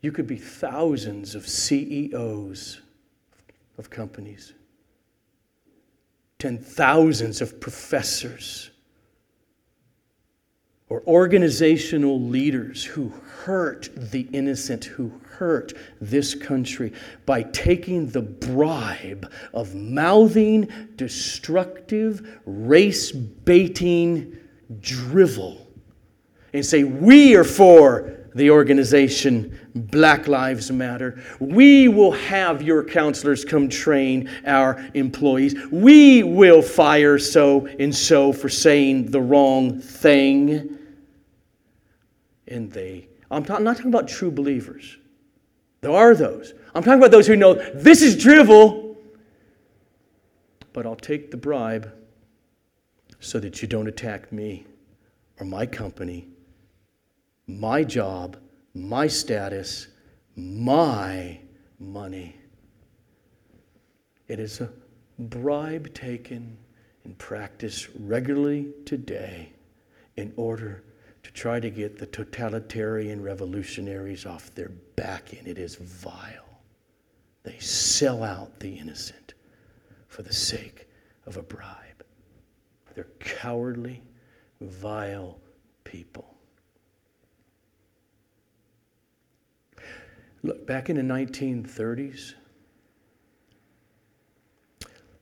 you 0.00 0.12
could 0.12 0.26
be 0.26 0.36
thousands 0.36 1.34
of 1.34 1.48
CEOs 1.48 2.80
of 3.78 3.90
companies 3.90 4.54
ten 6.38 6.58
thousands 6.58 7.40
of 7.40 7.58
professors 7.60 8.70
or 10.88 11.02
organizational 11.06 12.20
leaders 12.20 12.84
who 12.84 13.08
hurt 13.08 13.88
the 13.96 14.28
innocent, 14.32 14.84
who 14.84 15.10
hurt 15.28 15.72
this 16.00 16.34
country 16.34 16.92
by 17.24 17.42
taking 17.42 18.08
the 18.08 18.22
bribe 18.22 19.32
of 19.52 19.74
mouthing 19.74 20.68
destructive, 20.94 22.38
race 22.44 23.10
baiting 23.10 24.36
drivel 24.80 25.66
and 26.52 26.64
say, 26.64 26.84
We 26.84 27.36
are 27.36 27.44
for 27.44 28.16
the 28.34 28.50
organization 28.50 29.58
Black 29.74 30.28
Lives 30.28 30.70
Matter. 30.70 31.22
We 31.40 31.88
will 31.88 32.12
have 32.12 32.60
your 32.60 32.84
counselors 32.84 33.44
come 33.44 33.68
train 33.68 34.28
our 34.46 34.86
employees. 34.92 35.54
We 35.72 36.22
will 36.22 36.60
fire 36.60 37.18
so 37.18 37.66
and 37.66 37.94
so 37.94 38.32
for 38.32 38.50
saying 38.50 39.10
the 39.10 39.22
wrong 39.22 39.80
thing. 39.80 40.78
And 42.46 42.70
they, 42.70 43.08
I'm 43.30 43.42
not, 43.44 43.58
I'm 43.58 43.64
not 43.64 43.76
talking 43.76 43.90
about 43.90 44.06
true 44.06 44.30
believers. 44.30 44.98
There 45.80 45.92
are 45.92 46.14
those. 46.14 46.52
I'm 46.74 46.82
talking 46.82 46.98
about 46.98 47.10
those 47.10 47.26
who 47.26 47.36
know 47.36 47.54
this 47.54 48.02
is 48.02 48.22
drivel, 48.22 48.98
but 50.74 50.84
I'll 50.84 50.94
take 50.94 51.30
the 51.30 51.38
bribe 51.38 51.90
so 53.20 53.40
that 53.40 53.62
you 53.62 53.68
don't 53.68 53.88
attack 53.88 54.32
me 54.32 54.66
or 55.38 55.46
my 55.46 55.66
company 55.66 56.28
my 57.46 57.84
job, 57.84 58.36
my 58.74 59.06
status, 59.06 59.88
my 60.34 61.38
money. 61.78 62.36
It 64.28 64.40
is 64.40 64.60
a 64.60 64.70
bribe 65.18 65.94
taken 65.94 66.58
and 67.04 67.16
practiced 67.18 67.88
regularly 67.98 68.72
today 68.84 69.52
in 70.16 70.32
order 70.36 70.82
to 71.22 71.30
try 71.32 71.60
to 71.60 71.70
get 71.70 71.98
the 71.98 72.06
totalitarian 72.06 73.22
revolutionaries 73.22 74.26
off 74.26 74.54
their 74.54 74.70
back 74.96 75.32
and 75.32 75.46
It 75.46 75.58
is 75.58 75.76
vile. 75.76 76.60
They 77.44 77.58
sell 77.58 78.24
out 78.24 78.58
the 78.58 78.76
innocent 78.76 79.34
for 80.08 80.22
the 80.22 80.32
sake 80.32 80.88
of 81.26 81.36
a 81.36 81.42
bribe. 81.42 81.85
They're 82.96 83.06
cowardly, 83.20 84.02
vile 84.62 85.38
people. 85.84 86.34
Look, 90.42 90.66
back 90.66 90.88
in 90.88 90.96
the 90.96 91.02
1930s, 91.02 92.32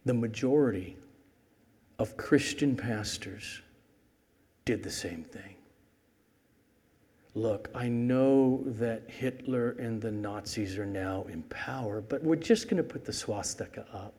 the 0.04 0.14
majority 0.14 0.96
of 1.98 2.16
Christian 2.16 2.76
pastors 2.76 3.60
did 4.64 4.84
the 4.84 4.90
same 4.90 5.24
thing. 5.24 5.56
Look, 7.34 7.70
I 7.74 7.88
know 7.88 8.62
that 8.66 9.02
Hitler 9.08 9.72
and 9.80 10.00
the 10.00 10.12
Nazis 10.12 10.78
are 10.78 10.86
now 10.86 11.24
in 11.28 11.42
power, 11.44 12.00
but 12.00 12.22
we're 12.22 12.36
just 12.36 12.68
going 12.68 12.76
to 12.76 12.88
put 12.88 13.04
the 13.04 13.12
swastika 13.12 13.84
up. 13.92 14.14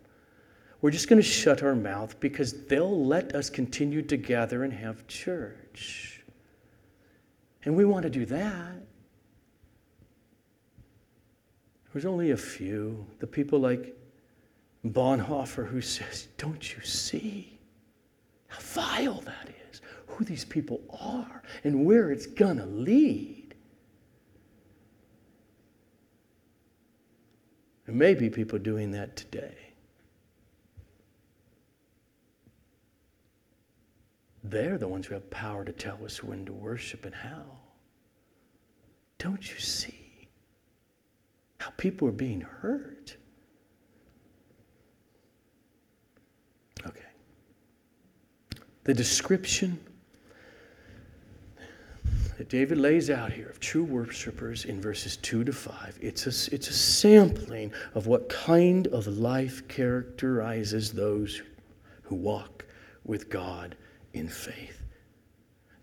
We're 0.86 0.91
just 0.91 1.07
going 1.07 1.19
to 1.19 1.27
shut 1.27 1.63
our 1.63 1.73
mouth 1.73 2.19
because 2.19 2.53
they'll 2.67 3.07
let 3.07 3.33
us 3.33 3.49
continue 3.49 4.03
to 4.03 4.17
gather 4.17 4.63
and 4.63 4.71
have 4.71 5.07
church. 5.07 6.21
And 7.63 7.75
we 7.75 7.86
want 7.86 8.03
to 8.03 8.09
do 8.11 8.23
that. 8.27 8.83
There's 11.91 12.05
only 12.05 12.29
a 12.29 12.38
few. 12.38 13.03
The 13.17 13.25
people 13.25 13.57
like 13.57 13.97
Bonhoeffer 14.86 15.67
who 15.67 15.81
says, 15.81 16.27
Don't 16.38 16.75
you 16.75 16.83
see 16.83 17.57
how 18.45 18.59
vile 18.59 19.21
that 19.21 19.49
is? 19.71 19.81
who 20.05 20.23
these 20.23 20.45
people 20.45 20.81
are 21.01 21.41
and 21.63 21.83
where 21.83 22.11
it's 22.11 22.27
going 22.27 22.57
to 22.57 22.65
lead. 22.67 23.55
There 27.88 27.95
may 27.95 28.13
be 28.13 28.29
people 28.29 28.59
doing 28.59 28.91
that 28.91 29.15
today. 29.15 29.64
They're 34.50 34.78
the 34.78 34.88
ones 34.88 35.08
who 35.08 35.16
have 35.16 35.30
power 35.32 35.66
to 35.66 35.72
tell 35.72 36.04
us 36.06 36.24
when 36.24 36.46
to 36.46 36.54
worship 36.54 37.06
and 37.06 37.16
how. 37.16 37.46
Don't 39.18 39.52
you 39.52 39.60
see 39.60 40.28
how 41.58 41.72
people 41.78 42.08
are 42.08 42.14
being 42.14 42.41
hurt? 42.41 43.18
Okay. 46.86 47.00
The 48.84 48.93
description 48.93 49.80
that 52.38 52.48
David 52.50 52.78
lays 52.78 53.10
out 53.10 53.32
here 53.32 53.48
of 53.48 53.60
true 53.60 53.84
worshipers 53.84 54.66
in 54.66 54.80
verses 54.80 55.18
2 55.18 55.43
to 55.46 55.54
5, 55.54 55.98
it's 56.02 56.28
a, 56.28 56.54
it's 56.54 56.70
a 56.70 56.74
sampling 56.74 57.74
of 57.96 58.06
what 58.06 58.30
kind 58.30 58.86
of 58.88 59.08
life 59.08 59.68
characterizes 59.68 60.91
those 60.91 61.41
who 62.04 62.14
walk 62.14 62.66
with 63.06 63.30
God 63.32 63.76
in 64.16 64.28
faith. 64.28 64.82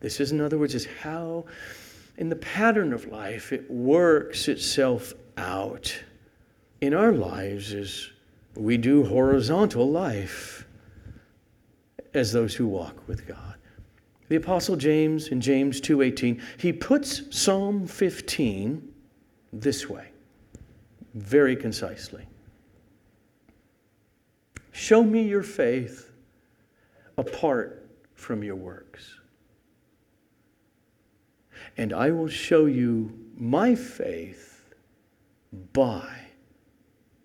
This 0.01 0.19
is, 0.21 0.33
in 0.33 0.41
other 0.41 0.59
words, 0.59 0.75
is 0.75 0.87
how 1.03 1.45
in 2.17 2.29
the 2.29 2.37
pattern 2.37 2.93
of 2.93 3.07
life 3.07 3.53
it 3.53 3.71
works 3.71 4.49
itself 4.49 5.15
out 5.37 6.03
in 6.81 6.95
our 6.95 7.13
lives 7.13 7.73
as 7.73 8.11
we 8.55 8.77
do 8.77 9.05
horizontal 9.05 9.89
life 9.89 10.67
as 12.15 12.33
those 12.33 12.55
who 12.55 12.67
walk 12.67 13.07
with 13.07 13.27
God. 13.27 13.57
The 14.29 14.37
apostle 14.37 14.77
James 14.77 15.29
in 15.29 15.41
James 15.41 15.81
2:18, 15.81 16.41
he 16.59 16.73
puts 16.73 17.23
Psalm 17.37 17.87
15 17.87 18.93
this 19.53 19.89
way, 19.89 20.09
very 21.15 21.55
concisely. 21.55 22.27
Show 24.73 25.05
me 25.05 25.23
your 25.23 25.43
faith 25.43 26.11
apart 27.19 27.82
from 28.23 28.43
your 28.43 28.57
works. 28.57 29.19
And 31.77 31.93
I 31.93 32.11
will 32.11 32.29
show 32.29 32.67
you 32.67 33.19
my 33.37 33.75
faith 33.75 34.65
by 35.73 36.09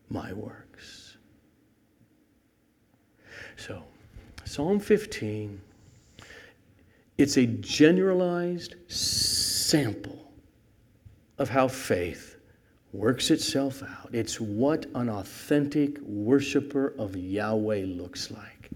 my 0.09 0.33
works. 0.33 1.17
So, 3.55 3.83
Psalm 4.45 4.79
15, 4.79 5.61
it's 7.17 7.37
a 7.37 7.45
generalized 7.45 8.75
sample 8.91 10.31
of 11.37 11.49
how 11.49 11.67
faith 11.67 12.37
works 12.93 13.31
itself 13.31 13.83
out. 13.83 14.09
It's 14.13 14.39
what 14.39 14.85
an 14.95 15.09
authentic 15.09 15.99
worshiper 16.01 16.93
of 16.97 17.15
Yahweh 17.15 17.85
looks 17.85 18.31
like. 18.31 18.71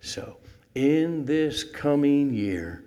So, 0.00 0.36
in 0.78 1.24
this 1.24 1.64
coming 1.64 2.32
year, 2.32 2.84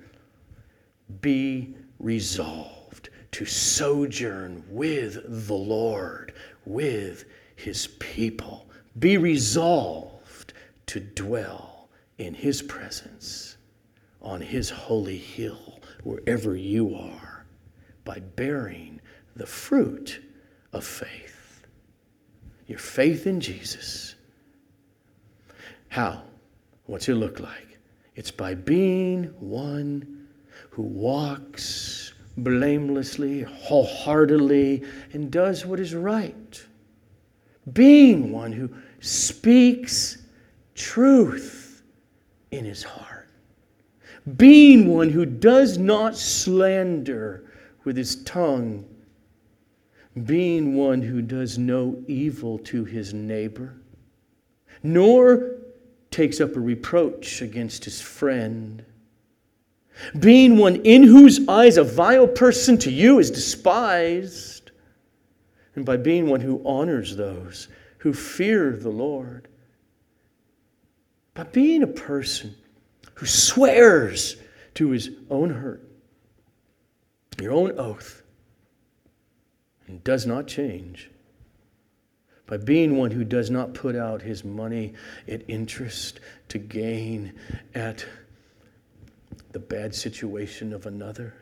be 1.20 1.76
resolved 2.00 3.10
to 3.34 3.44
sojourn 3.46 4.64
with 4.70 5.48
the 5.48 5.54
Lord, 5.54 6.34
with 6.66 7.26
his 7.58 7.88
people. 8.00 8.70
Be 9.00 9.18
resolved 9.18 10.54
to 10.86 11.02
dwell 11.02 11.90
in 12.18 12.34
his 12.34 12.62
presence 12.62 13.58
on 14.22 14.40
his 14.40 14.70
holy 14.70 15.18
hill, 15.18 15.82
wherever 16.04 16.56
you 16.56 16.96
are, 16.96 17.46
by 18.06 18.20
bearing 18.20 19.02
the 19.36 19.46
fruit 19.46 20.22
of 20.72 20.86
faith. 20.86 21.66
Your 22.68 22.80
faith 22.80 23.28
in 23.28 23.42
Jesus. 23.42 24.16
How? 25.90 26.24
What's 26.86 27.10
it 27.10 27.16
look 27.16 27.42
like? 27.42 27.71
It's 28.16 28.32
by 28.32 28.56
being 28.56 29.26
one 29.40 30.28
who 30.70 30.84
walks 30.84 32.14
blamelessly, 32.38 33.42
wholeheartedly, 33.44 34.84
and 35.14 35.32
does 35.32 35.66
what 35.66 35.80
is 35.80 35.96
right. 35.96 36.66
Being 37.74 38.32
one 38.32 38.52
who 38.52 38.70
speaks 39.00 40.26
truth 40.76 41.84
in 42.52 42.66
his 42.66 42.84
heart. 42.84 43.30
Being 44.36 44.88
one 44.88 45.10
who 45.10 45.26
does 45.26 45.78
not 45.78 46.16
slander 46.16 47.52
with 47.84 47.98
his 47.98 48.24
tongue. 48.24 48.86
Being 50.26 50.76
one 50.76 51.02
who 51.02 51.22
does 51.22 51.58
no 51.58 51.98
evil 52.08 52.60
to 52.60 52.84
his 52.84 53.14
neighbor, 53.14 53.78
nor 54.84 55.61
takes 56.12 56.40
up 56.40 56.56
a 56.56 56.60
reproach 56.60 57.42
against 57.42 57.86
his 57.86 58.02
friend. 58.02 58.86
Being 60.20 60.58
one 60.58 60.78
in 60.78 61.04
whose 61.04 61.48
eyes 61.48 61.78
a 61.78 61.84
vile 61.84 62.28
person 62.28 62.78
to 62.80 62.92
you 62.92 63.20
is 63.20 63.32
despised, 63.32 64.72
and 65.76 65.86
by 65.86 65.98
being 65.98 66.28
one 66.28 66.42
who 66.42 66.62
honors 66.66 67.16
those 67.16 67.68
who 68.02 68.14
fear 68.14 68.76
the 68.76 68.90
Lord. 68.90 69.48
By 71.36 71.44
being 71.44 71.84
a 71.84 71.88
person 71.88 72.56
who 73.14 73.28
swears 73.28 74.38
to 74.74 74.90
his 74.90 75.12
own 75.30 75.52
hurt, 75.52 75.88
your 77.40 77.54
own 77.54 77.78
oath, 77.78 78.24
and 79.88 80.04
does 80.04 80.26
not 80.26 80.48
change 80.48 81.12
by 82.52 82.58
being 82.58 82.98
one 82.98 83.12
who 83.12 83.24
does 83.24 83.50
not 83.50 83.74
put 83.74 83.96
out 83.96 84.22
his 84.22 84.44
money 84.44 84.94
at 85.26 85.42
interest 85.50 86.20
to 86.50 86.58
gain 86.58 87.32
at 87.74 88.06
the 89.54 89.60
bad 89.60 89.96
situation 89.96 90.74
of 90.74 90.86
another, 90.86 91.34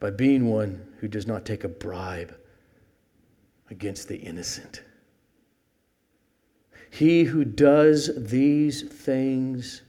by 0.00 0.08
being 0.08 0.48
one 0.48 0.90
who 1.00 1.06
does 1.06 1.26
not 1.26 1.44
take 1.44 1.64
a 1.64 1.68
bribe 1.68 2.34
against 3.68 4.08
the 4.08 4.16
innocent. 4.16 4.80
He 6.88 7.24
who 7.24 7.44
does 7.44 8.10
these 8.16 8.84
things 8.84 9.82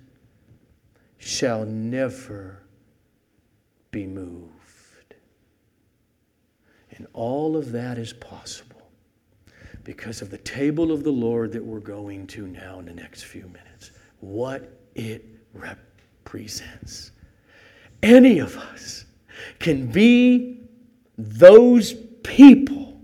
shall 1.17 1.63
never 1.63 2.63
be 3.91 4.05
moved. 4.05 4.56
And 6.97 7.07
all 7.13 7.55
of 7.55 7.71
that 7.71 7.97
is 7.97 8.13
possible 8.13 8.89
because 9.83 10.21
of 10.21 10.29
the 10.29 10.37
table 10.39 10.91
of 10.91 11.03
the 11.03 11.11
Lord 11.11 11.53
that 11.53 11.63
we're 11.63 11.79
going 11.79 12.27
to 12.27 12.47
now 12.47 12.79
in 12.79 12.85
the 12.85 12.93
next 12.93 13.23
few 13.23 13.43
minutes. 13.43 13.91
What 14.19 14.79
it 14.95 15.23
represents. 15.53 17.11
Any 18.03 18.39
of 18.39 18.57
us 18.57 19.05
can 19.59 19.87
be 19.91 20.61
those 21.17 21.93
people. 22.23 22.99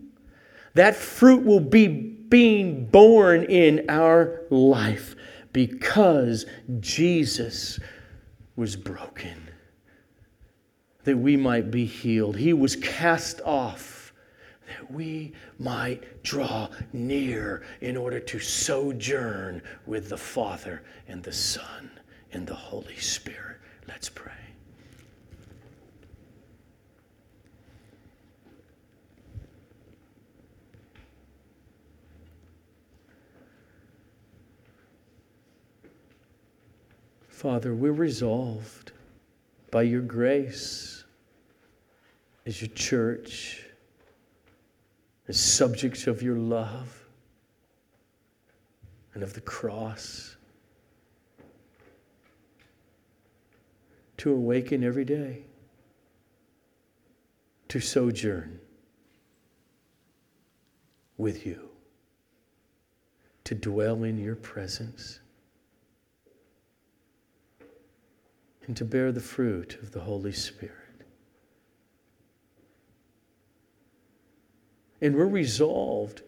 That 0.73 0.95
fruit 0.95 1.45
will 1.45 1.59
be 1.59 1.87
being 1.87 2.85
born 2.87 3.43
in 3.43 3.85
our 3.89 4.41
life 4.49 5.15
because 5.53 6.47
Jesus 6.79 7.79
was 8.55 8.75
broken 8.75 9.42
that 11.03 11.17
we 11.17 11.35
might 11.37 11.71
be 11.71 11.85
healed. 11.85 12.37
He 12.37 12.53
was 12.53 12.75
cast 12.77 13.41
off 13.41 14.13
that 14.67 14.91
we 14.91 15.33
might 15.59 16.23
draw 16.23 16.69
near 16.93 17.63
in 17.81 17.97
order 17.97 18.19
to 18.19 18.39
sojourn 18.39 19.61
with 19.85 20.09
the 20.09 20.17
Father 20.17 20.83
and 21.07 21.21
the 21.21 21.33
Son 21.33 21.91
and 22.31 22.47
the 22.47 22.55
Holy 22.55 22.97
Spirit. 22.97 23.57
Let's 23.87 24.09
pray. 24.09 24.31
Father, 37.27 37.75
we're 37.75 37.91
resolved 37.91 38.93
by 39.69 39.81
your 39.81 40.01
grace 40.01 40.92
as 42.45 42.61
your 42.61 42.69
church, 42.69 43.63
as 45.27 45.39
subjects 45.39 46.07
of 46.07 46.21
your 46.21 46.35
love 46.35 47.05
and 49.13 49.23
of 49.23 49.33
the 49.33 49.41
cross, 49.41 50.35
to 54.17 54.31
awaken 54.31 54.83
every 54.83 55.05
day, 55.05 55.43
to 57.67 57.79
sojourn 57.79 58.59
with 61.17 61.45
you, 61.45 61.69
to 63.43 63.55
dwell 63.55 64.03
in 64.03 64.17
your 64.17 64.35
presence. 64.35 65.19
and 68.67 68.77
to 68.77 68.85
bear 68.85 69.11
the 69.11 69.19
fruit 69.19 69.77
of 69.81 69.91
the 69.91 69.99
Holy 69.99 70.31
Spirit. 70.31 70.82
And 75.03 75.17
we're 75.17 75.27
resolved 75.27 76.21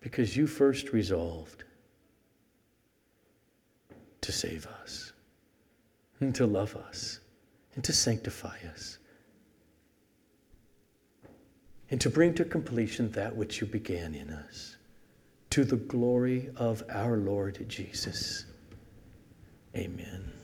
because 0.00 0.36
you 0.36 0.46
first 0.46 0.92
resolved 0.92 1.64
to 4.20 4.30
save 4.30 4.68
us, 4.82 5.12
and 6.20 6.32
to 6.36 6.46
love 6.46 6.76
us, 6.76 7.18
and 7.74 7.82
to 7.82 7.92
sanctify 7.92 8.58
us, 8.72 8.98
and 11.90 12.00
to 12.00 12.08
bring 12.08 12.32
to 12.34 12.44
completion 12.44 13.10
that 13.10 13.34
which 13.34 13.60
you 13.60 13.66
began 13.66 14.14
in 14.14 14.30
us, 14.30 14.76
to 15.50 15.64
the 15.64 15.76
glory 15.76 16.50
of 16.54 16.84
our 16.88 17.16
Lord 17.16 17.64
Jesus. 17.68 18.46
Amen. 19.74 20.35